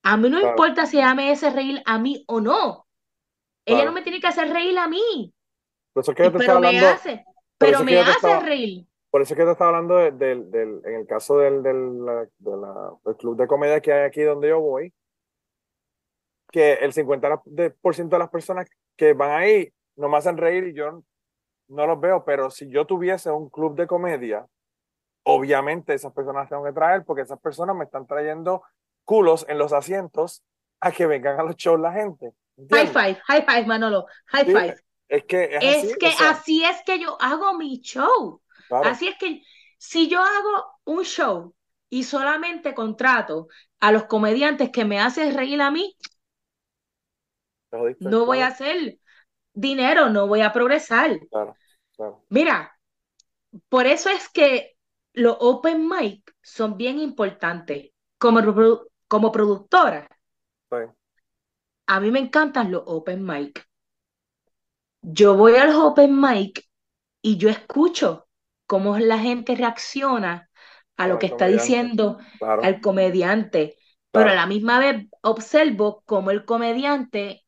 [0.03, 2.87] A mí no importa si ella me hace reír a mí o no.
[3.65, 5.33] Ella no me tiene que hacer reír a mí.
[5.95, 7.25] pero me hace.
[7.65, 8.87] Pero me hace reír.
[9.11, 12.05] Por eso es que te estaba hablando del, del, en el caso del, del,
[12.39, 14.93] del, club de comedia que hay aquí donde yo voy,
[16.51, 21.05] que el 50% de las personas que van ahí no me hacen reír y yo
[21.69, 24.47] no los veo, pero si yo tuviese un club de comedia,
[25.25, 28.63] obviamente esas personas tengo que traer porque esas personas me están trayendo
[29.05, 30.43] culos en los asientos
[30.81, 32.33] a que vengan a los shows la gente.
[32.71, 34.84] High five, high five, Manolo, high five.
[35.09, 38.41] Es que, es, así, que así es que yo hago mi show.
[38.71, 39.43] Así es que
[39.79, 41.55] si yo hago un show
[41.91, 43.49] y solamente contrato
[43.81, 45.95] a los comediantes que me hacen reír a mí,
[48.01, 48.99] no voy a hacer
[49.53, 51.21] dinero, no voy a progresar.
[52.29, 52.77] Mira,
[53.69, 54.77] por eso es que
[55.13, 57.91] los open mic son bien importantes.
[58.19, 58.41] Como,
[59.07, 60.09] como productora,
[61.87, 63.67] a mí me encantan los open mic.
[65.07, 66.65] Yo voy a los open mic
[67.21, 68.27] y yo escucho
[68.67, 70.49] cómo la gente reacciona
[70.97, 72.19] a lo que está diciendo
[72.63, 73.77] el comediante,
[74.11, 77.45] pero a la misma vez observo cómo el comediante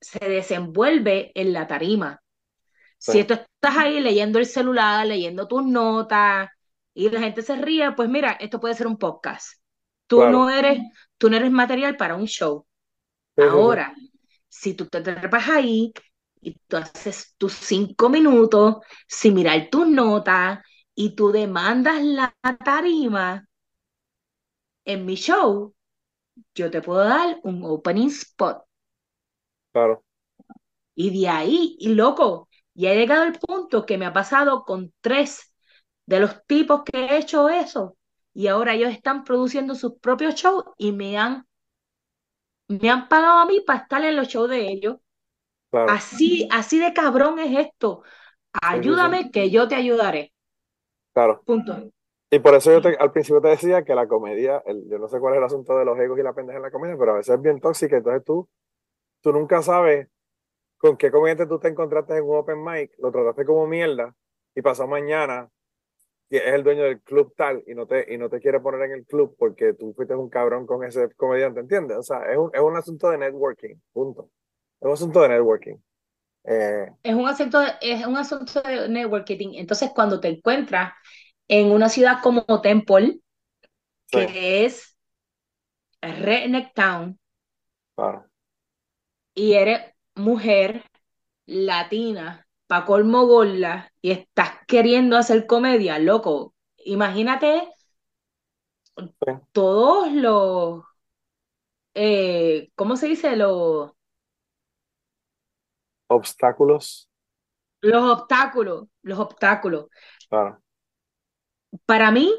[0.00, 2.22] se desenvuelve en la tarima.
[2.96, 6.48] Si tú estás ahí leyendo el celular, leyendo tus notas
[6.94, 9.60] y la gente se ríe, pues mira, esto puede ser un podcast.
[10.06, 10.78] Tú no eres,
[11.16, 12.66] tú no eres material para un show.
[13.38, 13.94] Ahora,
[14.48, 15.92] si tú te trepas ahí
[16.40, 18.76] y tú haces tus cinco minutos
[19.06, 20.60] sin mirar tus notas
[20.94, 22.34] y tú demandas la
[22.64, 23.48] tarima
[24.84, 25.74] en mi show,
[26.54, 28.64] yo te puedo dar un opening spot.
[29.72, 30.02] Claro.
[30.94, 34.92] Y de ahí, y loco, ya he llegado al punto que me ha pasado con
[35.00, 35.52] tres
[36.06, 37.96] de los tipos que he hecho eso.
[38.32, 41.46] Y ahora ellos están produciendo sus propios shows y me han,
[42.68, 44.96] me han pagado a mí para estar en los shows de ellos.
[45.72, 48.02] Así, así de cabrón es esto.
[48.52, 50.32] Ayúdame que yo te ayudaré.
[51.12, 51.42] Claro.
[51.44, 51.90] Punto.
[52.30, 55.34] Y por eso yo al principio te decía que la comedia, yo no sé cuál
[55.34, 57.34] es el asunto de los egos y la pendeja en la comedia, pero a veces
[57.34, 57.96] es bien tóxica.
[57.96, 58.48] Entonces tú,
[59.20, 60.08] tú nunca sabes
[60.76, 64.14] con qué comediante tú te encontraste en un open mic, lo trataste como mierda
[64.54, 65.48] y pasó mañana
[66.28, 68.82] que es el dueño del club tal y no te, y no te quiere poner
[68.82, 71.96] en el club porque tú fuiste un cabrón con ese comediante, ¿entiendes?
[71.96, 74.28] O sea, es un, es un asunto de networking, punto.
[74.80, 75.76] Es un asunto de networking.
[76.44, 79.54] Eh, es, un asunto de, es un asunto de networking.
[79.54, 80.92] Entonces, cuando te encuentras
[81.48, 83.20] en una ciudad como Temple,
[84.10, 84.96] que es
[86.00, 87.18] Redneck Town,
[89.34, 90.84] y eres mujer
[91.46, 93.44] latina, pa' colmo
[94.00, 97.68] y estás queriendo hacer comedia, loco, imagínate
[99.52, 100.84] todos los,
[101.94, 103.36] eh, ¿cómo se dice?
[103.36, 103.92] Los
[106.08, 107.08] obstáculos.
[107.80, 109.88] Los obstáculos, los obstáculos.
[110.28, 110.60] Claro.
[111.86, 112.32] Para mí,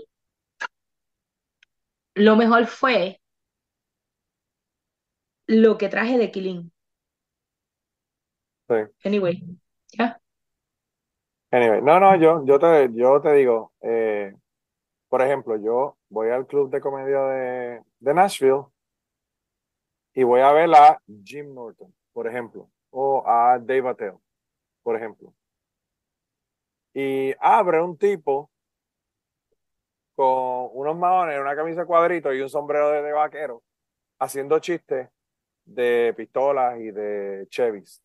[2.16, 3.22] lo mejor fue
[5.48, 6.72] lo que traje de Killing.
[8.68, 8.76] Sí.
[9.04, 9.44] Anyway,
[9.94, 10.20] ya.
[11.52, 14.36] Anyway, no, no, yo, yo, te, yo te digo, eh,
[15.08, 18.66] por ejemplo, yo voy al club de comedia de, de Nashville
[20.14, 24.18] y voy a ver a Jim Norton, por ejemplo, o a Dave Attell,
[24.84, 25.34] por ejemplo.
[26.94, 28.50] Y abre un tipo
[30.16, 33.64] con unos maones, una camisa cuadrito y un sombrero de, vaquero,
[34.20, 35.08] haciendo chistes
[35.64, 38.02] de pistolas y de Chevys,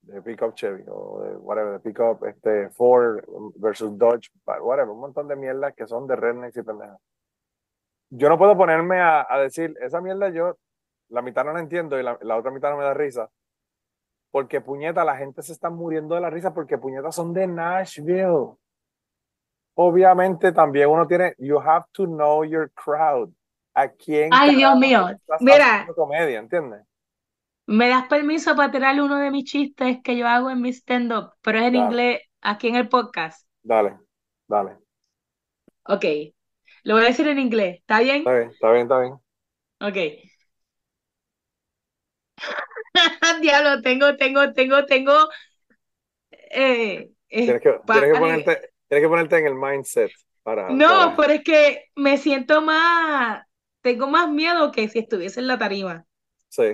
[0.00, 3.22] de pickup Chevy o de whatever, de pickup este, Ford
[3.56, 6.98] versus Dodge, whatever, un montón de mierdas que son de rednecks y pendejas.
[8.08, 10.56] Yo no puedo ponerme a, decir, esa mierda yo,
[11.08, 13.28] la mitad no la entiendo y la, la otra mitad no me da risa.
[14.32, 18.56] Porque puñeta, la gente se está muriendo de la risa porque puñetas son de Nashville
[19.74, 23.30] obviamente también uno tiene, you have to know your crowd.
[23.74, 24.30] ¿A quién?
[24.32, 25.06] Ay, Dios mío.
[25.40, 25.86] Mira.
[25.94, 26.82] Comedia, ¿entiendes?
[27.66, 31.32] ¿Me das permiso para tirar uno de mis chistes que yo hago en mi stand-up,
[31.40, 33.48] pero es en inglés aquí en el podcast?
[33.62, 33.98] Dale,
[34.46, 34.76] dale.
[35.84, 36.04] Ok.
[36.82, 37.78] Lo voy a decir en inglés.
[37.78, 38.18] ¿Está bien?
[38.18, 39.14] Está bien, está bien, está bien.
[39.80, 39.96] Ok.
[43.40, 45.28] Diablo, tengo, tengo, tengo, tengo.
[46.30, 50.12] Eh, tienes, que, tienes que ponerte, Tienes que ponerte en el mindset
[50.42, 50.68] para.
[50.70, 53.42] No, pero es que me siento más.
[53.80, 56.04] Tengo más miedo que si estuviese en la tarima.
[56.48, 56.64] Sí.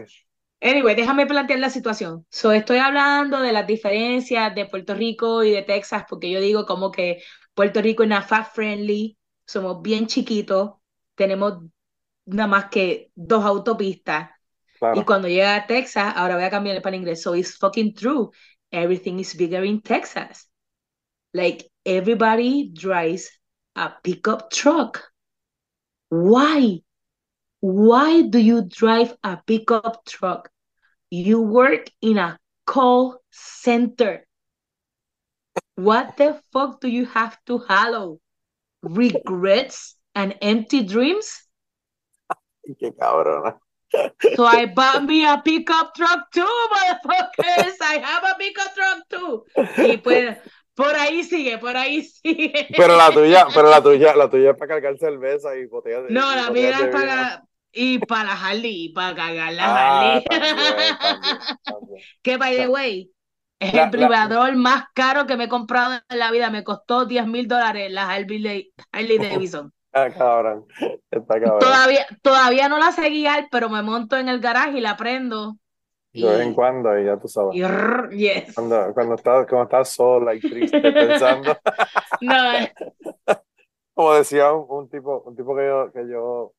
[0.60, 2.26] Anyway, déjame plantear la situación.
[2.30, 6.66] So, estoy hablando de las diferencias de Puerto Rico y de Texas, porque yo digo
[6.66, 7.22] como que
[7.54, 9.16] Puerto Rico es fat friendly,
[9.46, 10.72] somos bien chiquitos,
[11.14, 11.62] tenemos
[12.26, 14.30] nada más que dos autopistas.
[14.80, 17.22] Y cuando llega a Texas, ahora voy a cambiar para inglés.
[17.22, 18.30] So it's fucking true.
[18.70, 20.48] Everything is bigger in Texas.
[21.32, 23.30] Like everybody drives
[23.74, 25.10] a pickup truck.
[26.10, 26.82] Why?
[27.60, 30.50] Why do you drive a pickup truck?
[31.10, 34.26] You work in a call center.
[35.76, 38.20] What the fuck do you have to hollow?
[38.82, 41.42] Regrets and empty dreams?
[42.78, 43.58] Qué cabrona.
[44.36, 47.76] So I bought me a pickup truck too, motherfuckers.
[47.80, 49.44] I have a pickup truck too.
[49.82, 50.36] Y pues,
[50.74, 52.68] por ahí sigue, por ahí sigue.
[52.76, 56.10] Pero la tuya, pero la tuya, la tuya es para cargar cerveza y botellas de
[56.10, 60.24] No, la mía es para y para la Harley, y para cargar la ah, Harley.
[62.22, 63.10] que by the way,
[63.60, 66.50] es el privador más caro que me he comprado en la vida.
[66.50, 69.72] Me costó 10 mil dólares la Harley, Harley Davidson.
[69.92, 70.66] Ah, cabrón.
[71.10, 71.60] Está cabrón.
[71.60, 75.56] Todavía, todavía no la sé guiar, pero me monto en el garaje y la prendo.
[76.12, 77.54] De vez en cuando, y ya tú sabes.
[78.10, 78.54] yes.
[78.54, 81.56] Cuando, cuando, estás, cuando estás sola y triste pensando.
[82.20, 82.52] no.
[82.54, 82.72] Eh.
[83.94, 86.52] Como decía un, tipo, un tipo que yo, que yo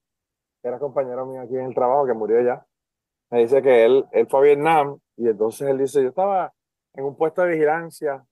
[0.63, 2.65] era compañero mío aquí en el trabajo, que murió ya.
[3.31, 6.51] Me dice que él, él fue a Vietnam y entonces él dice, yo estaba
[6.93, 8.23] en un puesto de vigilancia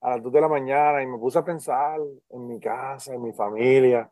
[0.00, 2.00] a las 2 de la mañana y me puse a pensar
[2.30, 4.10] en mi casa, en mi familia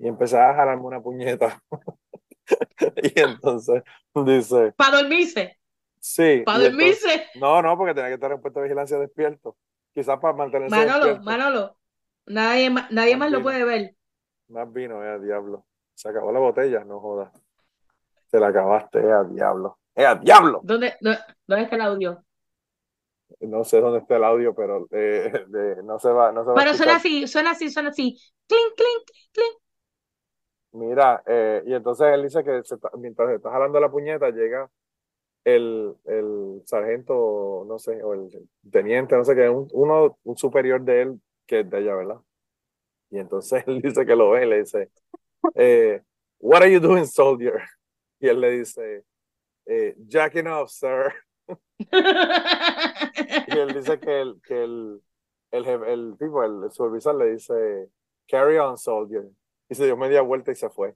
[0.00, 1.62] y empecé a jalarme una puñeta.
[3.02, 3.82] y entonces
[4.14, 4.72] dice...
[4.72, 5.58] ¿Para dormirse?
[6.00, 6.42] Sí.
[6.44, 7.26] ¿Para dormirse?
[7.34, 9.56] no, no, porque tenía que estar en puesto de vigilancia despierto.
[9.92, 11.24] Quizás para mantenerse Manolo, despierto.
[11.24, 11.76] Manolo,
[12.26, 13.94] nadie, nadie más, lo puede ver.
[14.48, 15.66] Más vino, eh, diablo.
[15.94, 17.30] Se acabó la botella, no jodas.
[18.30, 19.78] Se la acabaste, eh, diablo.
[19.94, 20.60] ¡Eh, diablo!
[20.62, 22.24] ¿Dónde, dónde, está el audio?
[23.40, 25.44] No sé dónde está el audio, pero eh,
[25.84, 26.32] no se va.
[26.32, 28.18] No se va pero suena así, suena así, suena así.
[28.46, 29.59] Clink, clink, clink.
[30.72, 32.62] Mira, eh, y entonces él dice que
[32.98, 34.70] mientras está jalando la puñeta, llega
[35.44, 38.30] el, el sargento, no sé, o el
[38.70, 42.20] teniente, no sé qué, un, uno, un superior de él, que es de ella, ¿verdad?
[43.10, 44.90] Y entonces él dice que lo ve y le dice,
[45.54, 46.02] eh,
[46.38, 47.62] What are you doing, soldier?
[48.20, 49.04] Y él le dice,
[49.66, 51.12] eh, Jacking off, sir.
[51.78, 55.02] y él dice que el, que el,
[55.50, 57.88] el, el tipo, el supervisor le dice,
[58.28, 59.24] Carry on, soldier
[59.70, 60.94] y se dio media vuelta y se fue.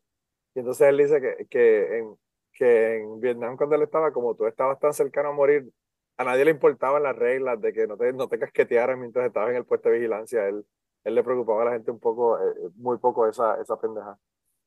[0.55, 2.19] Y entonces él dice que, que, en,
[2.53, 5.71] que en Vietnam cuando él estaba, como tú estabas tan cercano a morir,
[6.17, 9.51] a nadie le importaban las reglas de que no te, no te casquetearan mientras estabas
[9.51, 10.47] en el puesto de vigilancia.
[10.49, 10.67] Él,
[11.05, 14.19] él le preocupaba a la gente un poco, eh, muy poco esa, esa pendeja.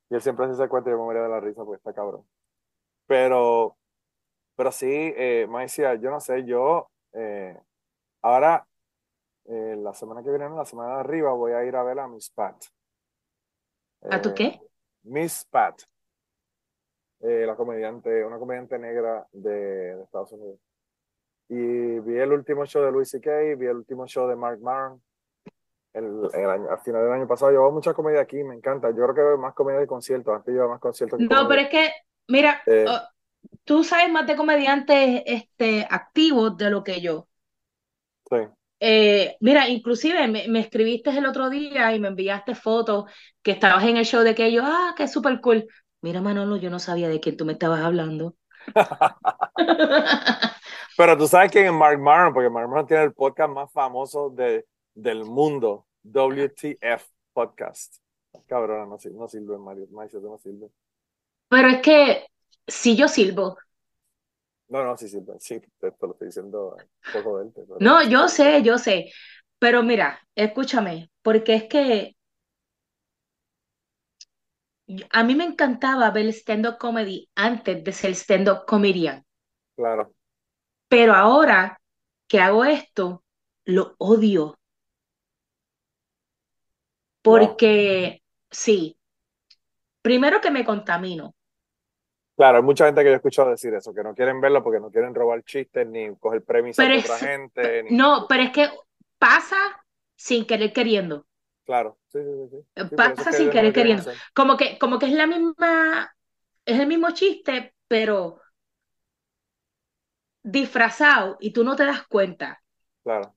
[0.09, 2.25] Y él siempre se cuenta y yo me moría de la risa porque está cabrón.
[3.07, 3.77] Pero,
[4.55, 7.57] pero sí, eh, Maicia, yo no sé, yo eh,
[8.21, 8.67] ahora,
[9.45, 12.07] eh, la semana que viene, la semana de arriba, voy a ir a ver a
[12.07, 12.55] Miss Pat.
[14.09, 14.45] ¿A tu qué?
[14.45, 14.61] Eh,
[15.03, 15.81] Miss Pat,
[17.21, 20.59] eh, la comediante, una comediante negra de, Estados Unidos.
[21.49, 25.01] Y vi el último show de Louis C.K., vi el último show de Mark Maron.
[25.93, 28.89] El, el año, al final del año pasado llevaba mucha comedia aquí, me encanta.
[28.89, 31.19] Yo creo que veo más comedia de conciertos, antes llevaba más conciertos.
[31.19, 31.89] no, pero es que,
[32.27, 32.99] mira, eh, oh,
[33.63, 37.27] tú sabes más de comediantes este, activos de lo que yo.
[38.29, 38.37] Sí.
[38.79, 43.05] Eh, mira, inclusive me, escribiste el otro día y me enviaste fotos
[43.41, 45.67] que estabas en el show de que yo, ah, que súper cool.
[46.01, 48.35] Mira, Manolo, yo no sabía de quién tú me estabas hablando.
[50.97, 54.29] Pero tú sabes quién es Mark Maron, porque Mark Maron tiene el podcast más famoso
[54.29, 57.97] de, del mundo, WTF Podcast.
[58.47, 60.69] Cabrón, no, no sirve, Mario, no sirve.
[61.49, 62.25] Pero es que
[62.67, 63.57] si yo silbo,
[64.69, 66.77] no, no, sí, sí, sí, te, lo estoy diciendo
[67.13, 69.11] poco de No, yo sé, yo sé.
[69.59, 72.15] Pero mira, escúchame, porque es que
[75.11, 79.25] a mí me encantaba ver stand-up comedy antes de ser stand-up comedian.
[79.75, 80.13] Claro.
[80.87, 81.79] Pero ahora
[82.27, 83.23] que hago esto,
[83.65, 84.57] lo odio.
[87.21, 88.97] Porque, sí,
[90.01, 91.35] primero que me contamino.
[92.37, 94.79] Claro, hay mucha gente que yo he escuchado decir eso, que no quieren verlo porque
[94.79, 97.85] no quieren robar chistes ni coger premisas de otra gente.
[97.89, 98.69] No, pero es que
[99.17, 99.57] pasa
[100.15, 101.25] sin querer queriendo.
[101.65, 102.95] Claro, sí, sí, sí.
[102.95, 104.11] pasa sin querer queriendo.
[104.35, 106.13] Como que, como que es la misma,
[106.63, 108.39] es el mismo chiste, pero
[110.43, 112.61] disfrazado y tú no te das cuenta.
[113.03, 113.35] Claro.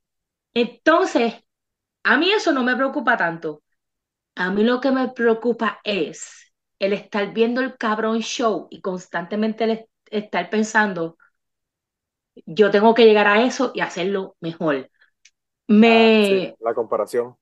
[0.53, 1.43] Entonces,
[2.03, 3.63] a mí eso no me preocupa tanto.
[4.35, 6.50] A mí lo que me preocupa es
[6.81, 11.17] el estar viendo el cabrón show y constantemente el estar pensando,
[12.47, 14.91] yo tengo que llegar a eso y hacerlo mejor.
[15.69, 17.37] Me, ah, la comparación.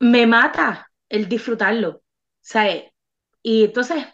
[0.00, 2.02] Me mata el disfrutarlo.
[2.42, 2.84] ¿sabes?
[3.42, 4.04] Y entonces,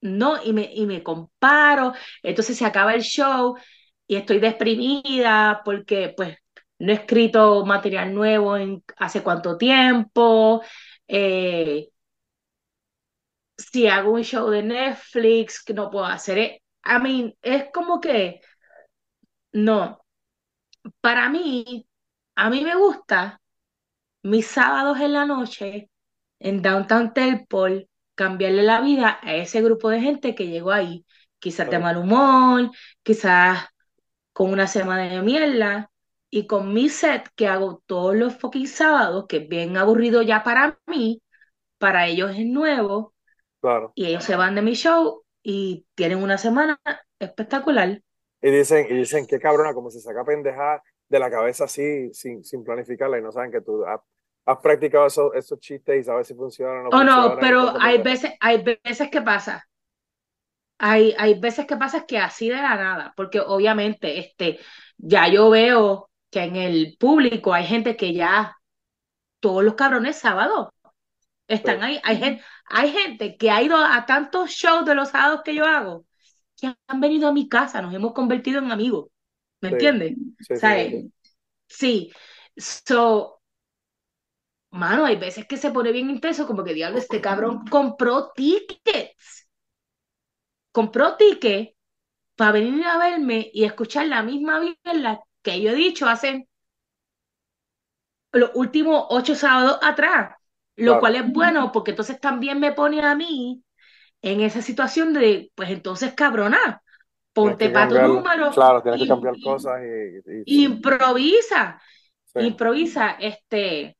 [0.00, 3.56] no, y me, y me comparo, entonces se acaba el show
[4.06, 6.38] y estoy deprimida porque pues
[6.78, 10.62] no he escrito material nuevo en hace cuánto tiempo,
[11.08, 11.88] eh,
[13.58, 18.40] si hago un show de Netflix, que no puedo hacer, I mean, es como que,
[19.52, 20.00] no,
[21.00, 21.88] para mí,
[22.36, 23.40] a mí me gusta
[24.22, 25.90] mis sábados en la noche
[26.40, 31.06] en Downtown Temple cambiarle la vida a ese grupo de gente que llegó ahí,
[31.38, 32.70] quizás de mal humor,
[33.02, 33.66] quizás
[34.32, 35.90] con una semana de mierda,
[36.30, 40.42] y con mi set que hago todos los fucking sábados, que es bien aburrido ya
[40.44, 41.22] para mí,
[41.78, 43.14] para ellos es nuevo,
[43.66, 43.92] claro.
[43.94, 46.80] y ellos se van de mi show y tienen una semana
[47.18, 48.00] espectacular.
[48.42, 52.44] Y dicen, y dicen, qué cabrona, como se saca pendeja de la cabeza así, sin,
[52.44, 54.00] sin planificarla, y no saben que tú has,
[54.62, 56.98] practicado esos chistes y sabes si funcionan o no.
[56.98, 59.66] Oh, no, pero hay veces, hay veces que pasa.
[60.78, 64.58] Hay, hay veces que pasa que así de la nada, porque obviamente este,
[64.98, 68.56] ya yo veo que en el público hay gente que ya,
[69.40, 70.68] todos los cabrones sábados
[71.48, 72.00] están ahí.
[72.04, 75.64] Hay gente, hay gente que ha ido a tantos shows de los sábados que yo
[75.66, 76.06] hago,
[76.56, 79.08] que han venido a mi casa, nos hemos convertido en amigos.
[79.60, 80.18] ¿Me entiendes?
[80.52, 80.98] Sí,
[81.68, 82.12] sí,
[82.58, 83.40] So,
[84.70, 89.48] mano, hay veces que se pone bien intenso, como que diablo, este cabrón compró tickets.
[90.70, 91.74] Compró tickets
[92.36, 96.48] para venir a verme y escuchar la misma mierda que yo he dicho hace
[98.32, 100.35] los últimos ocho sábados atrás,
[100.76, 103.62] lo cual es bueno porque entonces también me pone a mí
[104.22, 106.82] en esa situación de, pues entonces cabrona,
[107.32, 108.50] ponte para tu número.
[108.50, 109.80] Claro, tienes que cambiar cosas
[110.46, 111.80] y, improvisa,
[112.34, 113.96] improvisa, este.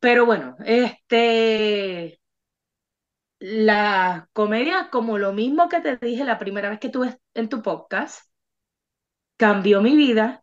[0.00, 2.20] Pero bueno, este,
[3.38, 7.62] la comedia, como lo mismo que te dije la primera vez que tuve en tu
[7.62, 8.28] podcast,
[9.36, 10.41] cambió mi vida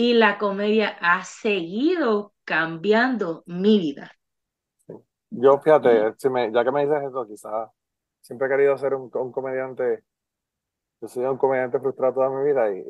[0.00, 4.12] y la comedia ha seguido cambiando mi vida.
[5.28, 7.68] Yo, fíjate, si me, ya que me dices eso, quizás
[8.20, 10.04] siempre he querido ser un, comediante.
[11.00, 12.80] Yo soy un comediante frustrado toda mi vida y,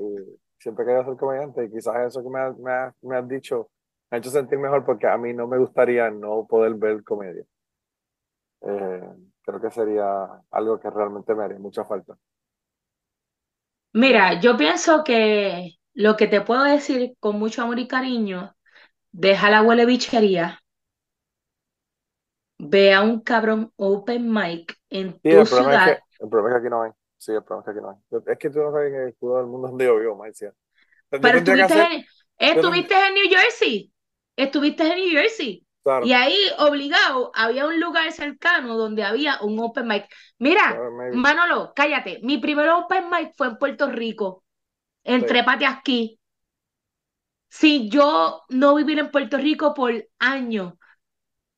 [0.58, 3.70] siempre he querido ser comediante y quizás eso que me, me, me has dicho
[4.10, 7.44] me ha hecho sentir mejor porque a mí no me gustaría no poder ver comedia.
[8.60, 9.08] Eh,
[9.40, 12.18] creo que sería algo que realmente me haría mucha falta.
[13.94, 18.54] Mira, yo pienso que lo que te puedo decir con mucho amor y cariño,
[19.10, 20.62] deja la huele bichería,
[22.56, 25.88] ve a un cabrón open mic en tu el ciudad.
[25.88, 26.92] Es que, el problema es que aquí no hay.
[27.16, 28.32] Sí, el problema es que aquí no hay.
[28.32, 30.54] Es que tú no sabes en el escudo del mundo donde yo vivo, Marcia.
[31.10, 32.06] Pero estuviste,
[32.38, 33.92] estuviste en New Jersey.
[34.36, 35.66] Estuviste en New Jersey.
[36.04, 40.06] Y ahí, obligado, había un lugar cercano donde había un open mic.
[40.38, 40.78] Mira,
[41.12, 42.20] Manolo, cállate.
[42.22, 44.44] Mi primer open mic fue en Puerto Rico,
[45.08, 46.20] en Trépate aquí.
[47.48, 50.74] Si yo no viviera en Puerto Rico por años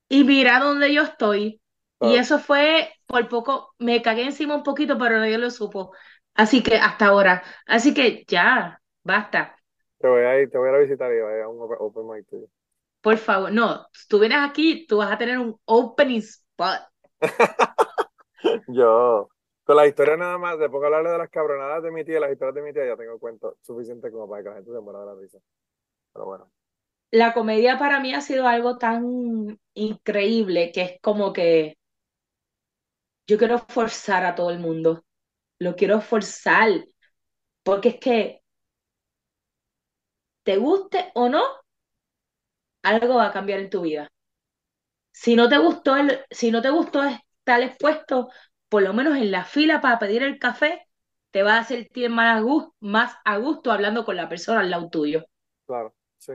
[0.09, 1.61] y mira dónde yo estoy,
[2.01, 5.93] y eso fue por poco, me cagué encima un poquito, pero nadie lo supo.
[6.35, 7.43] Así que hasta ahora.
[7.67, 9.57] Así que ya, basta.
[9.99, 12.47] Te voy a ir, te voy a, visitar y voy a un open mic tuyo.
[13.03, 16.81] Por favor, no, si tú vienes aquí, tú vas a tener un opening spot.
[18.69, 19.29] Yo,
[19.71, 22.33] con la historia nada más, de poco hablarle de las cabronadas de mi tía, las
[22.33, 24.99] historias de mi tía, ya tengo cuento suficiente como para que la gente se muera
[24.99, 25.39] de la risa.
[26.13, 26.51] Pero bueno.
[27.13, 31.79] La comedia para mí ha sido algo tan increíble que es como que
[33.29, 35.05] yo quiero forzar a todo el mundo.
[35.61, 36.85] Lo quiero forzar.
[37.63, 38.43] Porque es que,
[40.43, 41.45] te guste o no,
[42.83, 44.11] algo va a cambiar en tu vida.
[45.13, 48.31] Si no te gustó, el, si no te gustó estar expuesto,
[48.71, 50.87] por lo menos en la fila para pedir el café,
[51.31, 54.71] te va a sentir más a gusto, más a gusto hablando con la persona al
[54.71, 55.25] lado tuyo.
[55.67, 56.33] Claro, sí.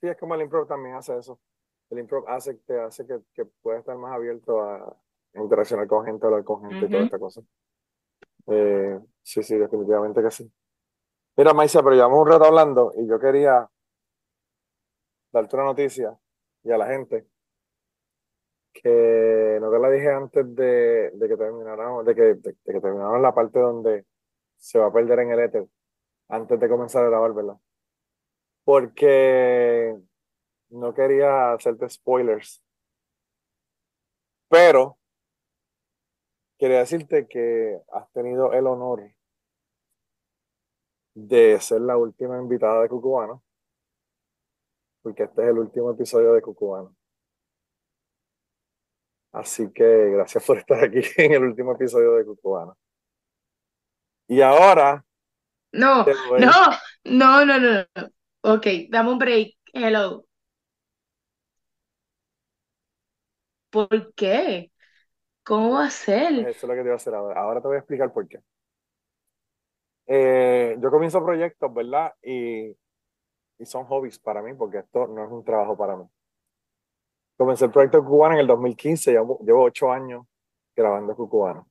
[0.00, 1.40] Sí, es como el improv también hace eso.
[1.88, 4.96] El improv hace, te hace que, que puedas estar más abierto a
[5.34, 7.42] interaccionar con gente, hablar con gente y toda esta cosa.
[8.48, 10.52] Eh, sí, sí, definitivamente que sí.
[11.36, 13.68] Mira, Maisa, pero llevamos un rato hablando y yo quería
[15.32, 16.18] darte una noticia
[16.62, 17.26] y a la gente
[18.72, 23.20] que no te la dije antes de, de que termináramos, de que, de, que termináramos
[23.20, 24.06] la parte donde
[24.56, 25.66] se va a perder en el éter,
[26.28, 27.56] antes de comenzar a grabar, ¿verdad?
[28.64, 29.96] Porque
[30.70, 32.62] no quería hacerte spoilers.
[34.48, 34.98] Pero
[36.58, 39.12] quería decirte que has tenido el honor
[41.14, 43.42] de ser la última invitada de Cucubano
[45.02, 46.94] porque este es el último episodio de Cucubano.
[49.32, 52.76] Así que gracias por estar aquí en el último episodio de Cucubano.
[54.28, 55.04] Y ahora.
[55.72, 56.06] No,
[56.36, 56.48] no,
[57.04, 57.84] no, no, no, no.
[58.42, 59.54] Ok, dame un break.
[59.72, 60.26] Hello.
[63.70, 64.70] ¿Por qué?
[65.44, 66.32] ¿Cómo va a ser?
[66.44, 67.40] Eso es lo que te voy a hacer ahora.
[67.40, 68.38] Ahora te voy a explicar por qué.
[70.06, 72.12] Eh, yo comienzo proyectos, ¿verdad?
[72.22, 72.70] Y,
[73.58, 76.04] y son hobbies para mí, porque esto no es un trabajo para mí.
[77.36, 80.26] Comencé el proyecto Cubano en el 2015, llevo, llevo ocho años
[80.76, 81.66] grabando Cubano.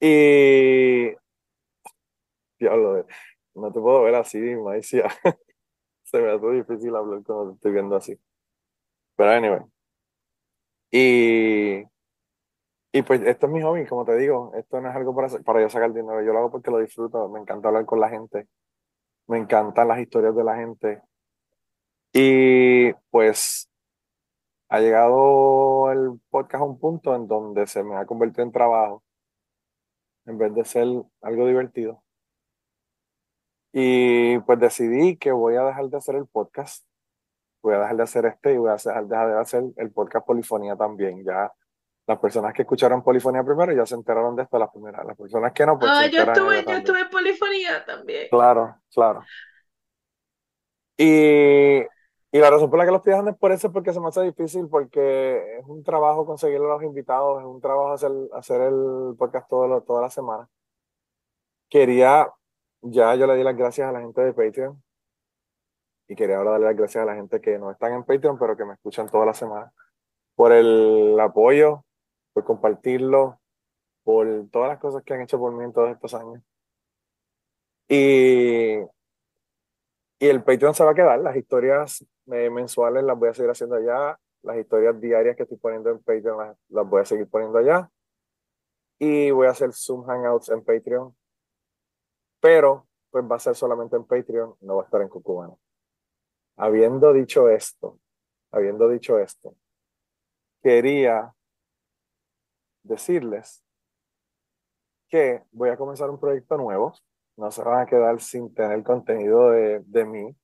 [0.00, 1.12] Y.
[2.58, 3.06] Diablo,
[3.54, 5.08] no te puedo ver así, Maicia.
[6.04, 8.18] Se me hace difícil hablar cuando te estoy viendo así.
[9.16, 9.60] Pero anyway.
[10.90, 11.84] Y.
[12.92, 15.60] Y pues esto es mi hobby, como te digo, esto no es algo para, para
[15.60, 18.48] yo sacar dinero, yo lo hago porque lo disfruto, me encanta hablar con la gente,
[19.28, 21.02] me encantan las historias de la gente.
[22.14, 23.67] Y pues
[24.68, 29.02] ha llegado el podcast a un punto en donde se me ha convertido en trabajo,
[30.26, 30.86] en vez de ser
[31.22, 32.02] algo divertido.
[33.72, 36.84] Y pues decidí que voy a dejar de hacer el podcast,
[37.62, 40.76] voy a dejar de hacer este y voy a dejar de hacer el podcast Polifonía
[40.76, 41.24] también.
[41.24, 41.52] Ya
[42.06, 45.04] las personas que escucharon Polifonía primero ya se enteraron de esto las primeras.
[45.06, 45.90] Las personas que no, pues.
[45.94, 48.28] Ah, yo estuve, yo estuve en Polifonía también.
[48.30, 49.22] Claro, claro.
[50.96, 51.82] Y
[52.30, 54.22] y la razón por la que lo estoy es por eso, porque se me hace
[54.22, 59.14] difícil, porque es un trabajo conseguir a los invitados, es un trabajo hacer, hacer el
[59.18, 60.48] podcast todo, toda la semana.
[61.70, 62.30] Quería,
[62.82, 64.82] ya yo le di las gracias a la gente de Patreon
[66.08, 68.56] y quería ahora darle las gracias a la gente que no están en Patreon, pero
[68.56, 69.72] que me escuchan toda la semana,
[70.34, 71.84] por el apoyo,
[72.32, 73.40] por compartirlo,
[74.04, 76.42] por todas las cosas que han hecho por mí en todos estos años.
[77.88, 78.78] Y
[80.18, 83.50] y el Patreon se va a quedar, las historias eh, mensuales las voy a seguir
[83.50, 87.58] haciendo allá, las historias diarias que estoy poniendo en Patreon las, voy a seguir poniendo
[87.58, 87.90] allá.
[88.98, 91.16] Y voy a hacer Zoom Hangouts en Patreon.
[92.40, 95.58] Pero pues va a ser solamente en Patreon, no va a estar en Cucubano.
[96.56, 98.00] Habiendo dicho esto,
[98.50, 99.54] habiendo dicho esto,
[100.62, 101.32] quería
[102.82, 103.64] decirles
[105.08, 106.92] que voy a comenzar un proyecto nuevo
[107.38, 110.36] no se van a quedar sin tener contenido de, de mí.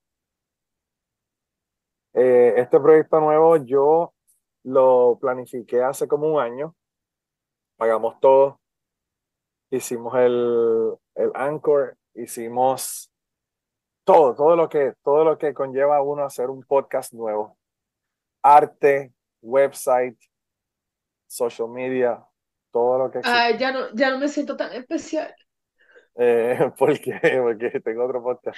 [2.13, 4.13] Eh, este proyecto nuevo yo
[4.63, 6.73] lo planifiqué hace como un año.
[7.75, 8.61] Pagamos todo.
[9.69, 13.11] Hicimos el, el Anchor, hicimos
[14.05, 17.57] todo, todo lo que, todo lo que conlleva a uno hacer un podcast nuevo.
[18.41, 20.17] Arte, website,
[21.27, 22.25] social media,
[22.71, 25.35] todo lo que Ay, ya no, ya no me siento tan especial.
[26.17, 27.19] Eh, ¿Por qué?
[27.41, 28.57] Porque tengo otro podcast.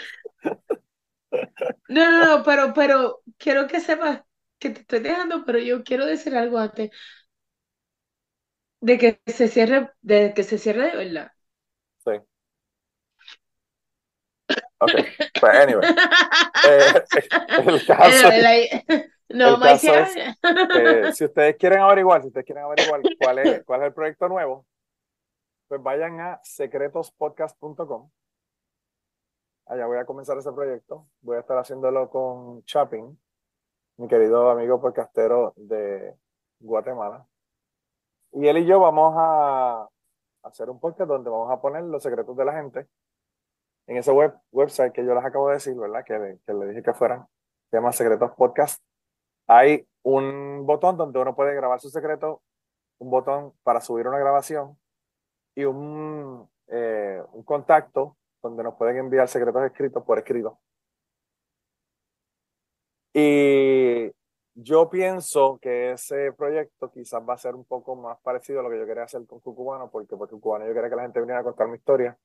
[1.90, 4.22] No, no, no, pero, pero quiero que sepas
[4.60, 6.92] que te estoy dejando, pero yo quiero decir algo antes
[8.82, 11.32] de que se cierre, de que se cierre de verdad.
[12.06, 12.12] Sí.
[14.80, 14.92] Ok,
[15.42, 15.90] pues anyway.
[16.68, 16.94] Eh,
[17.66, 18.30] el caso,
[19.30, 23.82] no, el caso es si ustedes quieren averiguar, si ustedes quieren averiguar cuál es, cuál
[23.82, 24.66] es el proyecto nuevo,
[25.68, 28.10] pues vayan a secretospodcast.com.
[29.66, 31.08] Allá voy a comenzar ese proyecto.
[31.22, 33.20] Voy a estar haciéndolo con Chapin,
[33.98, 36.16] mi querido amigo podcastero de
[36.60, 37.28] Guatemala.
[38.32, 39.90] Y él y yo vamos a
[40.44, 42.88] hacer un podcast donde vamos a poner los secretos de la gente.
[43.88, 46.04] En ese web, website que yo les acabo de decir, ¿verdad?
[46.06, 47.26] Que, que le dije que fueran,
[47.70, 48.82] se llama Secretos Podcast.
[49.48, 52.42] Hay un botón donde uno puede grabar su secreto,
[53.00, 54.78] un botón para subir una grabación
[55.58, 60.60] y un, eh, un contacto donde nos pueden enviar secretos escritos por escrito.
[63.12, 64.12] Y
[64.54, 68.70] yo pienso que ese proyecto quizás va a ser un poco más parecido a lo
[68.70, 71.40] que yo quería hacer con Cucubano, porque por Cucubano yo quería que la gente viniera
[71.40, 72.16] a contar mi historia.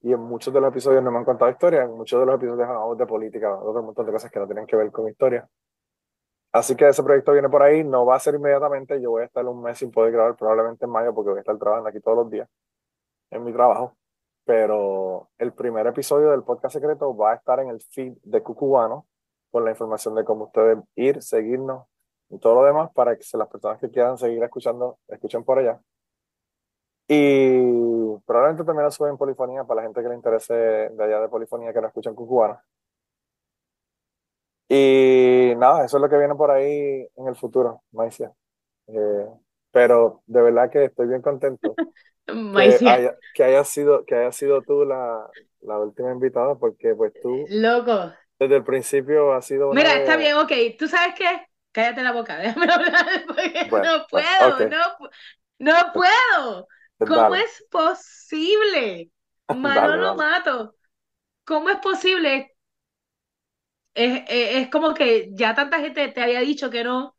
[0.00, 2.34] Y en muchos de los episodios no me han contado historia, en muchos de los
[2.34, 5.48] episodios hablamos de política, otro montón de cosas que no tienen que ver con historia.
[6.58, 9.26] Así que ese proyecto viene por ahí, no va a ser inmediatamente, yo voy a
[9.26, 12.00] estar un mes sin poder grabar, probablemente en mayo, porque voy a estar trabajando aquí
[12.00, 12.48] todos los días
[13.30, 13.96] en mi trabajo.
[14.44, 19.06] Pero el primer episodio del podcast secreto va a estar en el feed de Cucubano,
[19.50, 21.86] con la información de cómo ustedes ir, seguirnos
[22.28, 25.80] y todo lo demás para que las personas que quieran seguir escuchando, escuchen por allá.
[27.06, 31.20] Y probablemente también lo suben en polifonía para la gente que le interese de allá
[31.20, 32.60] de polifonía que no escuchan Cucubano.
[34.68, 38.32] Y nada, eso es lo que viene por ahí en el futuro, Maicia.
[38.86, 39.26] Eh,
[39.70, 41.74] pero de verdad que estoy bien contento
[42.26, 45.26] que, haya, que haya sido, que haya sido tú la,
[45.60, 48.12] la última invitada, porque pues tú Loco.
[48.38, 50.52] desde el principio has sido Mira, está bien, ok.
[50.78, 51.46] ¿Tú sabes qué?
[51.72, 55.08] Cállate la boca, déjame hablar, porque no pues, puedo, no,
[55.58, 56.68] no puedo.
[56.98, 59.10] Pues ¿Cómo es posible?
[59.56, 60.74] Manolo Mato.
[61.44, 62.57] ¿Cómo es posible
[63.98, 67.16] es, como que ya tanta gente te había dicho que no,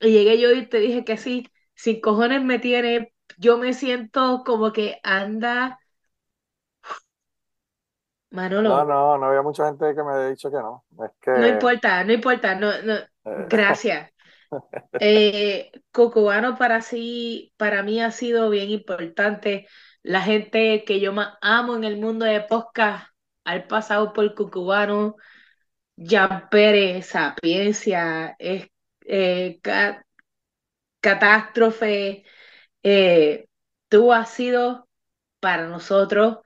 [0.00, 4.42] y llegué yo y te dije que sí, sin cojones me tiene, yo me siento
[4.44, 5.78] como que anda.
[8.30, 8.68] Manolo.
[8.68, 10.84] No, no, no había mucha gente que me haya dicho que no.
[11.04, 11.30] Es que...
[11.32, 12.94] No importa, no importa, no, no.
[12.94, 13.46] Eh.
[13.48, 14.10] Gracias.
[14.98, 19.68] Eh, Cocubano para sí, para mí ha sido bien importante.
[20.02, 23.06] La gente que yo más amo en el mundo de podcast
[23.44, 25.14] al pasado por Cucubano,
[26.00, 28.68] Jan Pérez, Sapiencia, eh,
[31.00, 32.24] Catástrofe,
[32.82, 33.46] eh,
[33.88, 34.88] tú has sido
[35.40, 36.38] para nosotros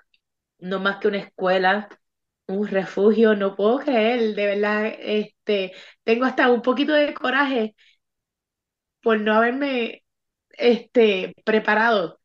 [0.58, 1.88] no más que una escuela,
[2.48, 5.72] un refugio, no puedo creer, de verdad, este,
[6.04, 7.76] tengo hasta un poquito de coraje
[9.02, 10.04] por no haberme
[10.50, 12.20] este, preparado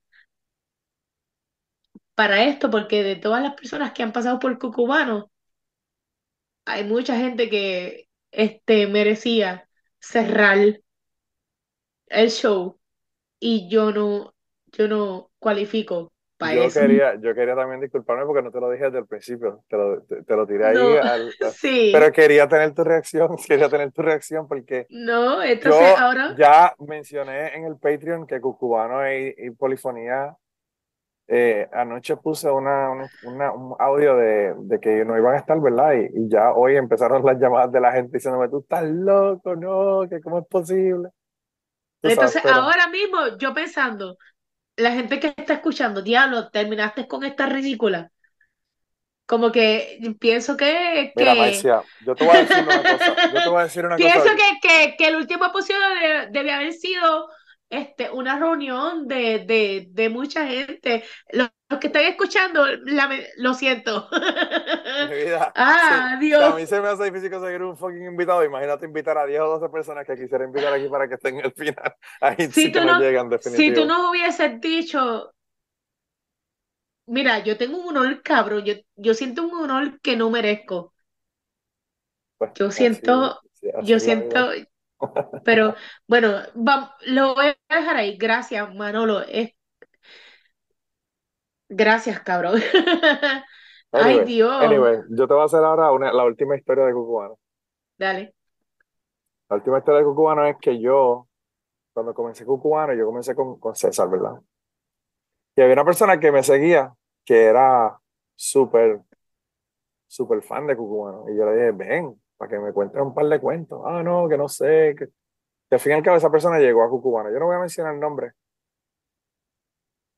[2.15, 5.31] para esto, porque de todas las personas que han pasado por Cucubano,
[6.69, 9.67] hay mucha gente que este, merecía
[9.99, 10.57] cerrar
[12.07, 12.79] el show
[13.39, 14.35] y yo no,
[14.73, 16.79] yo no cualifico para yo eso.
[16.79, 20.03] Quería, yo quería también disculparme porque no te lo dije desde el principio, te lo,
[20.03, 20.77] te, lo tiré ahí.
[21.53, 21.89] sí.
[21.91, 26.35] Pero quería tener tu reacción, quería tener tu reacción porque no, entonces ahora...
[26.37, 30.37] ya mencioné en el Patreon que Cucubano y, y Polifonía
[31.31, 32.89] eh, anoche puse una,
[33.23, 35.93] una, un audio de, de, que no iban a estar, ¿verdad?
[35.93, 40.09] Y, y, ya hoy empezaron las llamadas de la gente diciéndome, tú estás loco, no,
[40.09, 41.09] que cómo es posible.
[42.01, 44.17] Entonces, ahora mismo yo pensando,
[44.75, 48.11] la gente que está escuchando, diablo, terminaste con esta ridícula.
[49.27, 51.13] Como que pienso que.
[51.15, 53.15] Mira, Marcia, yo te voy a decir una cosa.
[53.27, 54.35] Yo te voy a decir una pienso cosa.
[54.35, 55.79] Que, que, que el último episodio
[56.31, 57.29] debe haber sido
[57.69, 61.03] este, una reunión de, de, de mucha gente.
[61.31, 61.49] Los,
[61.79, 62.65] que están escuchando,
[63.37, 64.09] lo siento.
[65.09, 65.53] Mi vida.
[65.55, 66.43] Ah, Dios.
[66.43, 68.43] a mí se me hace difícil conseguir un fucking invitado.
[68.43, 71.45] Imagínate invitar a 10 o 12 personas que quisiera invitar aquí para que estén en
[71.45, 71.95] el final.
[72.21, 75.31] Ahí si sí que no, llegan, Si tú nos hubieses dicho,
[77.05, 78.65] mira, yo tengo un honor, cabrón.
[78.65, 80.93] Yo, yo siento un honor que no merezco.
[82.39, 83.39] Pues, yo siento,
[83.83, 84.49] yo siento,
[85.43, 85.75] pero
[86.07, 86.39] bueno,
[87.05, 88.17] lo voy a dejar ahí.
[88.17, 89.23] Gracias, Manolo.
[91.69, 92.59] Gracias, cabrón.
[93.91, 94.63] Ay, Dios.
[94.63, 97.39] Anyway, yo te voy a hacer ahora una, la última historia de Cucubano.
[97.97, 98.33] Dale.
[99.49, 101.27] La última historia de Cucubano es que yo,
[101.93, 104.39] cuando comencé Cucubano, yo comencé con, con César, ¿verdad?
[105.55, 106.93] Y había una persona que me seguía
[107.25, 107.99] que era
[108.35, 109.01] súper,
[110.07, 111.25] súper fan de Cucubano.
[111.29, 113.81] Y yo le dije, ven, para que me cuente un par de cuentos.
[113.85, 114.95] Ah, no, que no sé.
[114.97, 115.09] Que,
[115.71, 117.29] al fin y al cabo esa persona llegó a Cucubano.
[117.29, 118.31] Yo no voy a mencionar el nombre.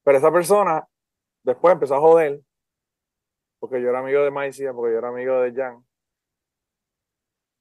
[0.03, 0.88] Pero esa persona
[1.41, 2.39] después empezó a joder.
[3.59, 5.84] Porque yo era amigo de Maicia, porque yo era amigo de Jan.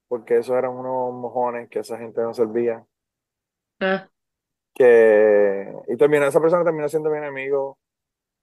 [0.09, 2.85] Porque esos eran unos mojones que esa gente no servía.
[3.81, 4.11] Ah.
[4.75, 7.79] Que, y terminó, esa persona terminó siendo mi enemigo.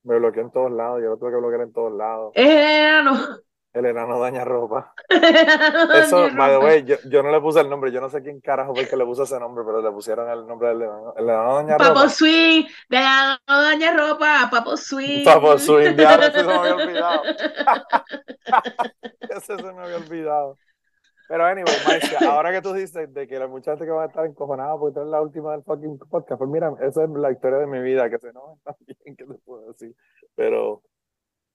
[0.01, 0.99] Me bloqueó en todos lados.
[1.03, 2.31] Yo lo tuve que bloquear en todos lados.
[2.33, 3.37] Eh, no.
[3.77, 4.91] El enano daña ropa.
[5.09, 8.41] Eso, by the way, yo, yo, no le puse el nombre, yo no sé quién
[8.41, 11.13] carajo fue el que le puso ese nombre, pero le pusieron el nombre del enano.
[11.15, 11.93] El enano daña ropa.
[11.93, 15.23] Papo Swing, de enano daña ropa, Papo Swing.
[15.23, 17.21] Papo Swing, ya se me había olvidado.
[19.29, 20.57] ese se me había olvidado.
[21.27, 24.07] Pero anyway, Marcia, ahora que tú dices de que la mucha gente que va a
[24.07, 27.59] estar encojonada porque es la última del fucking podcast, pues mira, esa es la historia
[27.59, 29.95] de mi vida, que se no también, ¿qué te puedo decir?
[30.35, 30.81] Pero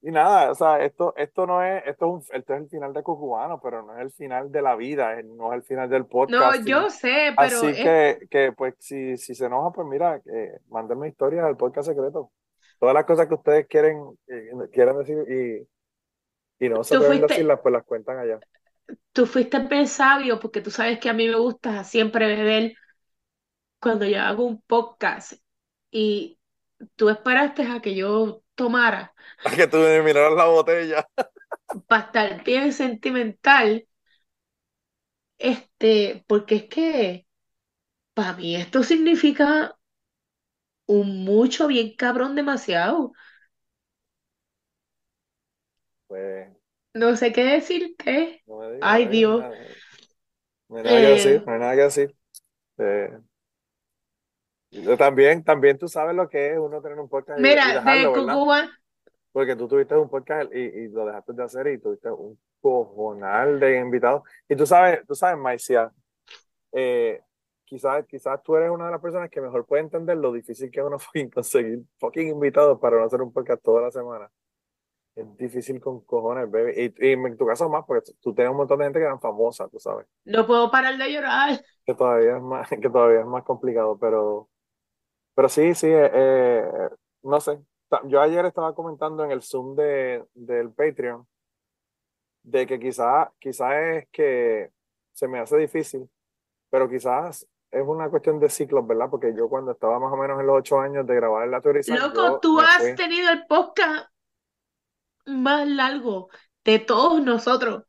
[0.05, 3.05] y nada, o sea, esto, esto no es, esto es, esto es el final de
[3.05, 6.59] Cucubano, pero no es el final de la vida, no es el final del podcast.
[6.59, 7.57] No, yo sé, pero.
[7.59, 11.89] Así que, que, pues, si, si se enoja, pues mira, eh, mándenme historias al podcast
[11.89, 12.33] secreto.
[12.81, 17.61] Todas las cosas que ustedes quieren, eh, quieren decir y, y no se pueden decirlas,
[17.63, 18.41] pues las cuentan allá.
[19.13, 22.75] Tú fuiste bien sabio porque tú sabes que a mí me gusta siempre beber
[23.79, 25.35] cuando yo hago un podcast
[25.93, 26.41] y
[26.97, 29.15] tú esperaste a que yo tomara.
[29.45, 31.07] A que tú me miraras la botella.
[31.87, 33.87] Para estar bien sentimental.
[35.39, 37.27] Este, porque es que
[38.15, 39.77] para mí esto significa
[40.87, 43.13] un mucho bien cabrón demasiado.
[46.07, 46.49] Pues.
[46.95, 48.45] No sé qué decirte.
[48.81, 49.43] Ay, Dios.
[50.69, 52.17] No hay nada, que decir, no hay nada que decir.
[52.79, 53.19] Eh,
[54.97, 57.41] también, también tú sabes lo que es uno tener un podcast.
[57.41, 58.71] Mira, de Cucuba.
[59.33, 63.59] Porque tú tuviste un podcast y, y, lo dejaste de hacer y tuviste un cojonal
[63.59, 64.23] de invitados.
[64.49, 65.91] Y tú sabes, tú sabes, Maicia,
[66.73, 67.23] eh,
[67.65, 70.81] quizás, quizás tú eres una de las personas que mejor puede entender lo difícil que
[70.81, 70.99] es uno
[71.35, 74.31] conseguir fucking invitados para no hacer un podcast toda la semana.
[75.15, 76.73] Es difícil con cojones, baby.
[76.99, 79.21] Y, y, en tu caso más, porque tú tienes un montón de gente que eran
[79.21, 80.07] famosas, tú sabes.
[80.25, 81.61] No puedo parar de llorar.
[81.85, 84.49] Que todavía es más, que todavía es más complicado, pero
[85.35, 86.89] Pero sí, sí, eh, eh,
[87.23, 87.59] no sé.
[88.05, 91.27] Yo ayer estaba comentando en el Zoom de, del Patreon
[92.43, 94.71] de que quizás quizás es que
[95.13, 96.09] se me hace difícil,
[96.71, 99.09] pero quizás es una cuestión de ciclos, ¿verdad?
[99.11, 101.83] Porque yo cuando estaba más o menos en los ocho años de grabar la teoría.
[101.97, 104.09] Loco, tú has tenido el podcast
[105.27, 106.29] más largo
[106.65, 107.85] de todos nosotros.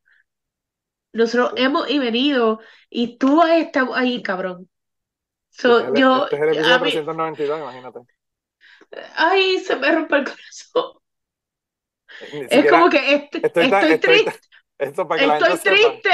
[1.11, 4.69] Nosotros hemos venido y tú has estado ahí, cabrón.
[5.54, 7.99] So, este yo, este es el episodio 392, imagínate.
[9.16, 10.99] Ay, se me rompe el corazón.
[12.49, 14.39] es como que estoy, triste.
[14.78, 16.12] estoy triste,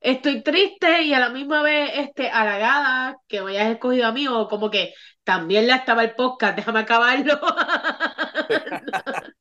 [0.00, 4.26] estoy triste y a la misma vez este, halagada que me hayas escogido a mí
[4.26, 7.38] o como que también le estaba el podcast, déjame acabarlo.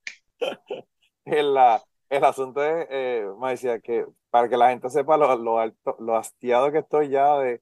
[1.26, 5.36] el, la, el asunto es, eh, me decía que para que la gente sepa lo,
[5.38, 7.62] lo, alto, lo hastiado que estoy ya de,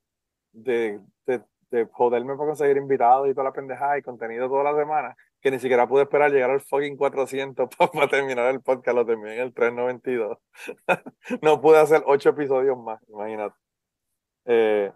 [0.52, 4.76] de, de, de joderme para conseguir invitados y toda la pendejada y contenido toda la
[4.76, 9.06] semana, que ni siquiera pude esperar llegar al fucking 400 para, terminar el podcast, lo
[9.06, 10.38] terminé en el 392.
[11.42, 13.56] no pude hacer ocho episodios más, imagínate.
[14.46, 14.92] Eh,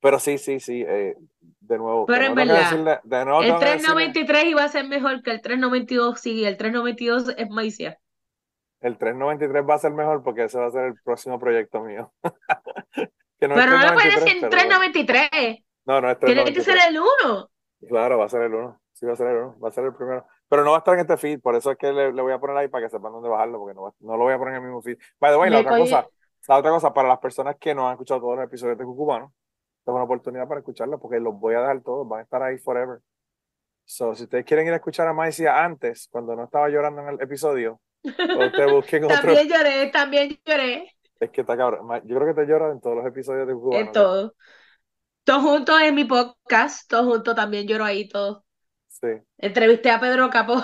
[0.00, 2.06] pero sí, sí, sí, eh, de nuevo.
[2.06, 3.00] Pero en verdad,
[3.42, 7.98] el 393 iba a ser mejor que el 392, sí, el 392 es Maicia.
[8.80, 12.12] El 393 va a ser mejor porque ese va a ser el próximo proyecto mío.
[13.38, 15.65] pero no lo puedes decir en 393.
[15.86, 16.44] No, no es 393.
[16.44, 17.50] Tiene que ser el 1.
[17.88, 18.80] Claro, va a ser el 1.
[18.92, 19.58] Sí, va a ser el 1.
[19.60, 20.26] Va a ser el primero.
[20.48, 22.32] Pero no va a estar en este feed, por eso es que le, le voy
[22.32, 24.54] a poner ahí para que sepan dónde bajarlo, porque no, no lo voy a poner
[24.54, 24.96] en el mismo feed.
[25.18, 26.08] By the way, la otra, cosa,
[26.48, 29.34] la otra cosa, para las personas que no han escuchado todos los episodios de Cucubano,
[29.84, 32.58] es una oportunidad para escucharlos, porque los voy a dejar todos, van a estar ahí
[32.58, 33.00] forever.
[33.84, 37.08] So, si ustedes quieren ir a escuchar a Maicia antes, cuando no estaba llorando en
[37.08, 39.16] el episodio, ustedes busquen otro.
[39.16, 40.92] También lloré, también lloré.
[41.18, 41.88] Es que está cabrón.
[42.04, 43.84] Yo creo que te lloras en todos los episodios de Cucubano.
[43.84, 44.34] En todo.
[45.26, 48.44] Todo junto en mi podcast, todo junto también lloro ahí, todo.
[48.86, 49.08] Sí.
[49.38, 50.62] Entrevisté a Pedro Capó.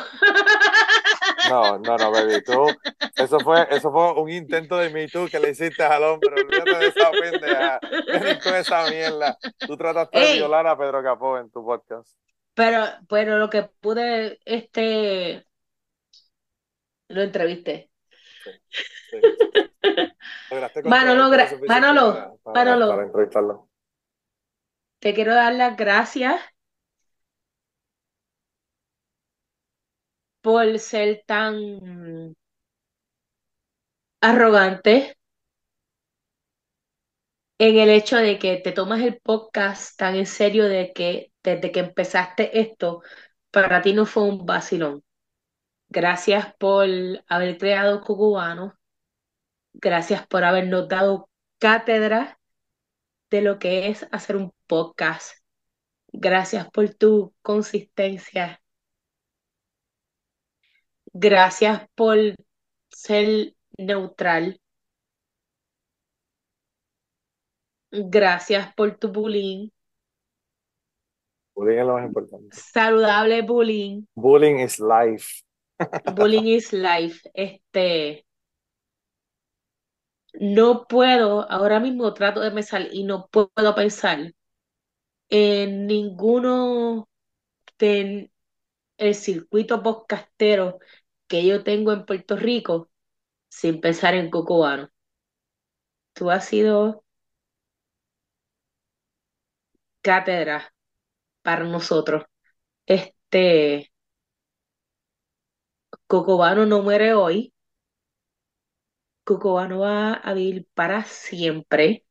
[1.50, 2.44] No, no, no, baby.
[2.44, 2.68] Tú,
[3.16, 6.40] eso fue, eso fue un intento de Me Too que le hiciste al hombre.
[6.40, 7.80] Olvídate de esa pendeja.
[8.44, 9.36] con esa mierda.
[9.66, 12.16] Tú trataste de violar a Pedro Capó en tu podcast.
[12.54, 15.44] Pero, pero lo que pude, este,
[17.08, 17.90] lo entrevisté.
[19.10, 19.20] Sí,
[20.84, 21.28] Manolo,
[21.66, 22.88] Manolo, Manolo.
[22.88, 23.71] Para entrevistarlo.
[25.02, 26.40] Te quiero dar las gracias
[30.40, 32.34] por ser tan
[34.22, 35.16] arrogante
[37.58, 41.72] en el hecho de que te tomas el podcast tan en serio de que desde
[41.72, 43.02] que empezaste esto,
[43.50, 45.02] para ti no fue un vacilón.
[45.88, 46.88] Gracias por
[47.28, 48.78] haber creado Cucubano.
[49.74, 51.28] Gracias por habernos dado
[51.58, 52.38] cátedra
[53.32, 55.36] de lo que es hacer un podcast.
[56.12, 58.62] Gracias por tu consistencia
[61.14, 62.16] Gracias por
[62.88, 64.58] ser neutral.
[67.90, 69.68] Gracias por tu bullying.
[71.54, 72.56] Bullying es lo más importante.
[72.56, 74.06] Saludable bullying.
[74.14, 75.42] Bullying is life.
[76.14, 77.20] Bullying is life.
[77.34, 78.24] Este.
[80.42, 84.34] No puedo, ahora mismo trato de pensar y no puedo pensar
[85.30, 87.08] en ninguno
[87.78, 88.32] del
[88.98, 90.78] el circuito podcastero
[91.28, 92.90] que yo tengo en Puerto Rico
[93.50, 94.90] sin pensar en Cocobano.
[96.14, 97.04] Tú has sido
[100.02, 100.72] cátedra
[101.42, 102.24] para nosotros.
[102.86, 103.92] Este
[106.06, 107.52] Cocobano no muere hoy.
[109.24, 112.04] Cocobano va a vivir para siempre.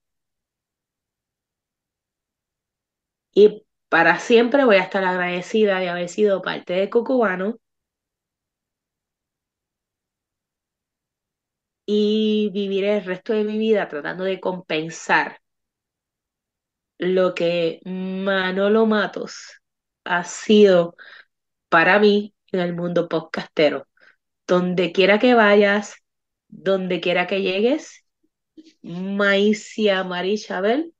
[3.34, 7.58] Y para siempre voy a estar agradecida de haber sido parte de Cocobano
[11.86, 15.40] y vivir el resto de mi vida tratando de compensar
[16.98, 19.62] lo que Manolo Matos
[20.04, 20.96] ha sido
[21.70, 23.88] para mí en el mundo podcastero.
[24.48, 25.96] Donde quiera que vayas,
[26.52, 28.06] donde quiera que llegues,
[28.84, 30.94] Maicia Marishabel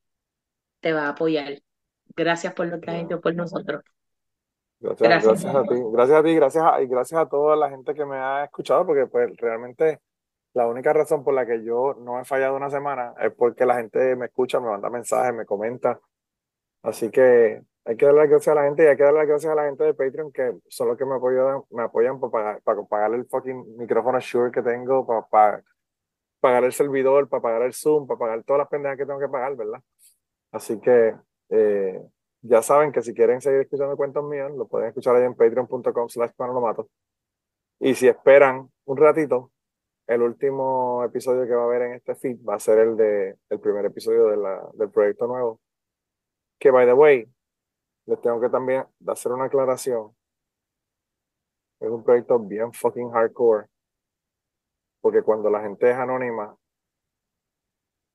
[0.80, 1.62] te va a apoyar.
[2.16, 3.84] Gracias por lo que has hecho por nosotros.
[4.80, 5.56] Gracias, gracias.
[5.56, 8.18] a ti, gracias a ti, gracias a, y gracias a toda la gente que me
[8.18, 10.00] ha escuchado, porque pues realmente
[10.54, 13.76] la única razón por la que yo no he fallado una semana es porque la
[13.76, 16.00] gente me escucha, me manda mensajes, me comenta.
[16.82, 19.28] Así que hay que darle las gracias a la gente y hay que darle las
[19.28, 22.32] gracias a la gente de Patreon que son los que me apoyan, me apoyan para
[22.32, 25.64] pagar, para pagar el fucking micrófono Shure que tengo, para, para
[26.40, 29.30] pagar el servidor, para pagar el Zoom, para pagar todas las pendejas que tengo que
[29.30, 29.82] pagar, ¿verdad?
[30.52, 31.16] Así que
[31.50, 32.02] eh,
[32.42, 36.10] ya saben que si quieren seguir escuchando cuentos míos, lo pueden escuchar ahí en patreon.com
[36.10, 36.90] slash mato.
[37.80, 39.52] Y si esperan un ratito,
[40.08, 43.38] el último episodio que va a haber en este feed va a ser el de
[43.50, 45.60] el primer episodio de la, del proyecto nuevo.
[46.60, 47.28] Que by the way,
[48.06, 50.16] les tengo que también hacer una aclaración.
[51.80, 53.68] Es un proyecto bien fucking hardcore.
[55.02, 56.56] Porque cuando la gente es anónima,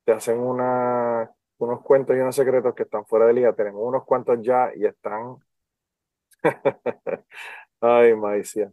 [0.05, 3.53] te hacen una, unos cuentos y unos secretos que están fuera de liga.
[3.55, 5.37] Tenemos unos cuantos ya y están.
[7.81, 8.73] Ay, Maicia.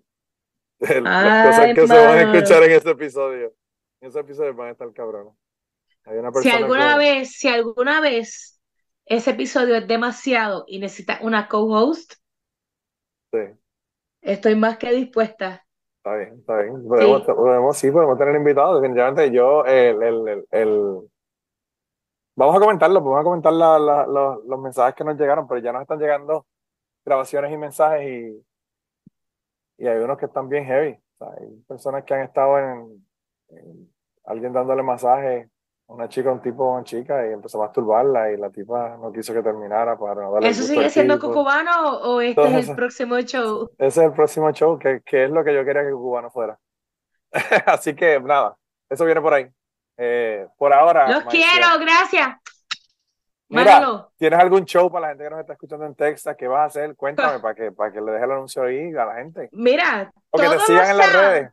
[0.79, 3.53] Las cosas que se van a escuchar en este episodio.
[4.01, 5.33] En ese episodio van a estar cabrones.
[6.05, 8.52] Hay una si alguna vez, si alguna vez
[9.05, 12.13] ese episodio es demasiado y necesita una co-host,
[13.31, 13.39] sí.
[14.21, 15.65] estoy más que dispuesta.
[15.97, 16.87] Está bien, está bien.
[16.87, 17.31] Podemos, sí.
[17.33, 18.81] podemos, sí, podemos tener invitados.
[18.81, 20.99] Definitivamente yo, el, el, el,
[22.35, 25.61] Vamos a comentarlo, vamos a comentar la, la, los, los mensajes que nos llegaron, pero
[25.61, 26.47] ya nos están llegando
[27.05, 28.43] grabaciones y mensajes y
[29.77, 30.97] y hay unos que están bien heavy.
[31.19, 33.05] hay personas que han estado en,
[34.25, 35.47] alguien dándole masaje a
[35.93, 39.33] una chica, un tipo una chica, y empezó a masturbarla y la tipa no quiso
[39.33, 43.69] que terminara para no darle ¿Eso sigue siendo Cucubano o este es el próximo show?
[43.77, 46.57] Ese es el próximo show, que, que es lo que yo quería que Cucubano fuera.
[47.65, 48.55] Así que nada,
[48.89, 49.47] eso viene por ahí.
[49.97, 51.07] Eh, por ahora.
[51.09, 52.37] Los quiero, gracias.
[53.49, 56.35] Mira, ¿tienes algún show para la gente que nos está escuchando en Texas?
[56.35, 56.95] ¿Qué vas a hacer?
[56.95, 59.49] Cuéntame para que, para que le deje el anuncio ahí a la gente.
[59.51, 61.51] Mira, o que te sigan en las redes.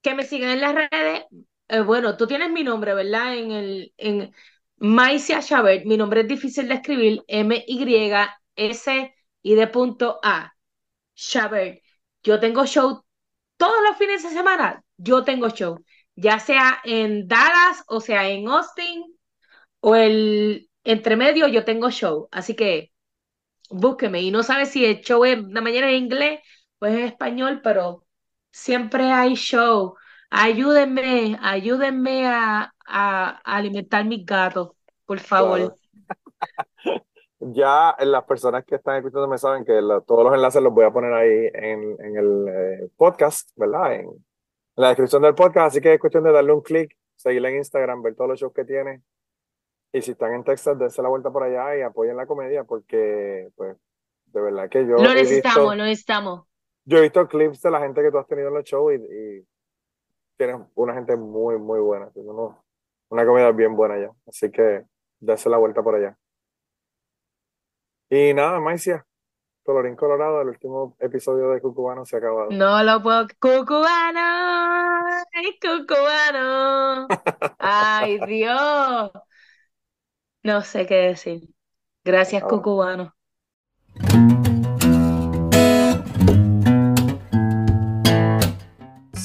[0.00, 1.26] Que me sigan en las redes.
[1.68, 3.36] Eh, bueno, tú tienes mi nombre, ¿verdad?
[3.36, 4.34] En el en
[4.76, 5.84] Maicia Chabert.
[5.86, 7.24] Mi nombre es difícil de escribir.
[7.28, 10.54] M-Y-S y de punto A.
[11.14, 11.82] Chabert.
[12.22, 13.04] Yo tengo show
[13.56, 14.84] todos los fines de semana.
[14.98, 15.84] Yo tengo show.
[16.16, 19.04] Ya sea en Dallas o sea en Austin
[19.80, 22.92] o el entre medio yo tengo show, así que
[23.70, 24.22] búsqueme.
[24.22, 26.40] Y no sabes si el show es de mañana en inglés
[26.80, 28.06] o es en español, pero
[28.52, 29.94] siempre hay show.
[30.30, 34.70] Ayúdenme, ayúdenme a, a, alimentar mis gatos,
[35.06, 35.74] por favor.
[37.40, 40.90] ya las personas que están escuchando me saben que todos los enlaces los voy a
[40.90, 43.94] poner ahí en, en el eh, podcast, ¿verdad?
[43.94, 44.24] En, en,
[44.76, 48.02] la descripción del podcast, así que es cuestión de darle un clic, seguirle en Instagram,
[48.02, 49.02] ver todos los shows que tiene
[49.92, 53.48] y si están en Texas, dense la vuelta por allá y apoyen la comedia porque,
[53.56, 53.76] pues,
[54.26, 54.96] de verdad que yo.
[54.96, 56.44] Lo necesitamos, lo necesitamos.
[56.84, 59.46] Yo he visto clips de la gente que tú has tenido en los shows y,
[60.38, 62.10] tienes una gente muy, muy buena.
[63.10, 64.10] una comedia bien buena ya.
[64.26, 64.84] Así que
[65.20, 66.16] dense la vuelta por allá.
[68.08, 69.04] Y nada, Maicia,
[69.64, 72.48] Colorín Colorado, el último episodio de Cucubano se ha acabado.
[72.50, 73.26] No lo puedo.
[73.38, 74.98] ¡Cucubano!
[75.32, 77.06] ¡Es Cucubano!
[77.58, 79.10] ¡Ay, Dios!
[80.42, 81.50] No sé qué decir.
[82.02, 82.48] Gracias, ah.
[82.48, 83.14] Cucubano.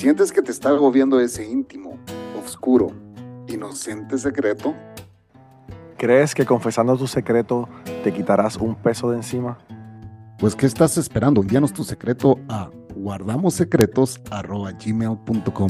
[0.03, 1.97] ¿Sientes que te está agobiando ese íntimo,
[2.37, 2.91] oscuro,
[3.47, 4.75] inocente secreto?
[5.97, 7.69] ¿Crees que confesando tu secreto
[8.03, 9.57] te quitarás un peso de encima?
[10.39, 11.39] Pues, ¿qué estás esperando?
[11.39, 15.69] Envíanos tu secreto a guardamossecretos.gmail.com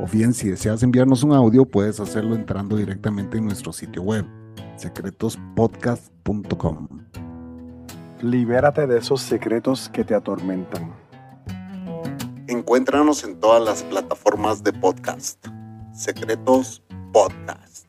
[0.00, 4.24] O bien, si deseas enviarnos un audio, puedes hacerlo entrando directamente en nuestro sitio web
[4.76, 6.88] secretospodcast.com.
[8.22, 11.11] Libérate de esos secretos que te atormentan.
[12.62, 15.44] Encuéntranos en todas las plataformas de podcast.
[15.92, 16.80] Secretos
[17.12, 17.88] Podcast.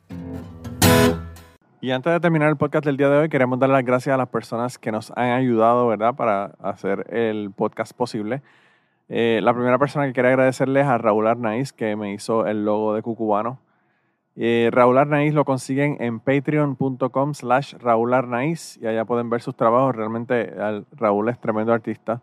[1.80, 4.16] Y antes de terminar el podcast del día de hoy, queremos dar las gracias a
[4.16, 8.42] las personas que nos han ayudado, ¿verdad?, para hacer el podcast posible.
[9.08, 12.96] Eh, la primera persona que quería agradecerles a Raúl Arnaiz, que me hizo el logo
[12.96, 13.60] de Cucubano.
[14.34, 19.54] Eh, Raúl Arnaiz lo consiguen en patreon.com slash Raúl Arnaiz y allá pueden ver sus
[19.54, 19.94] trabajos.
[19.94, 20.52] Realmente
[20.96, 22.22] Raúl es tremendo artista.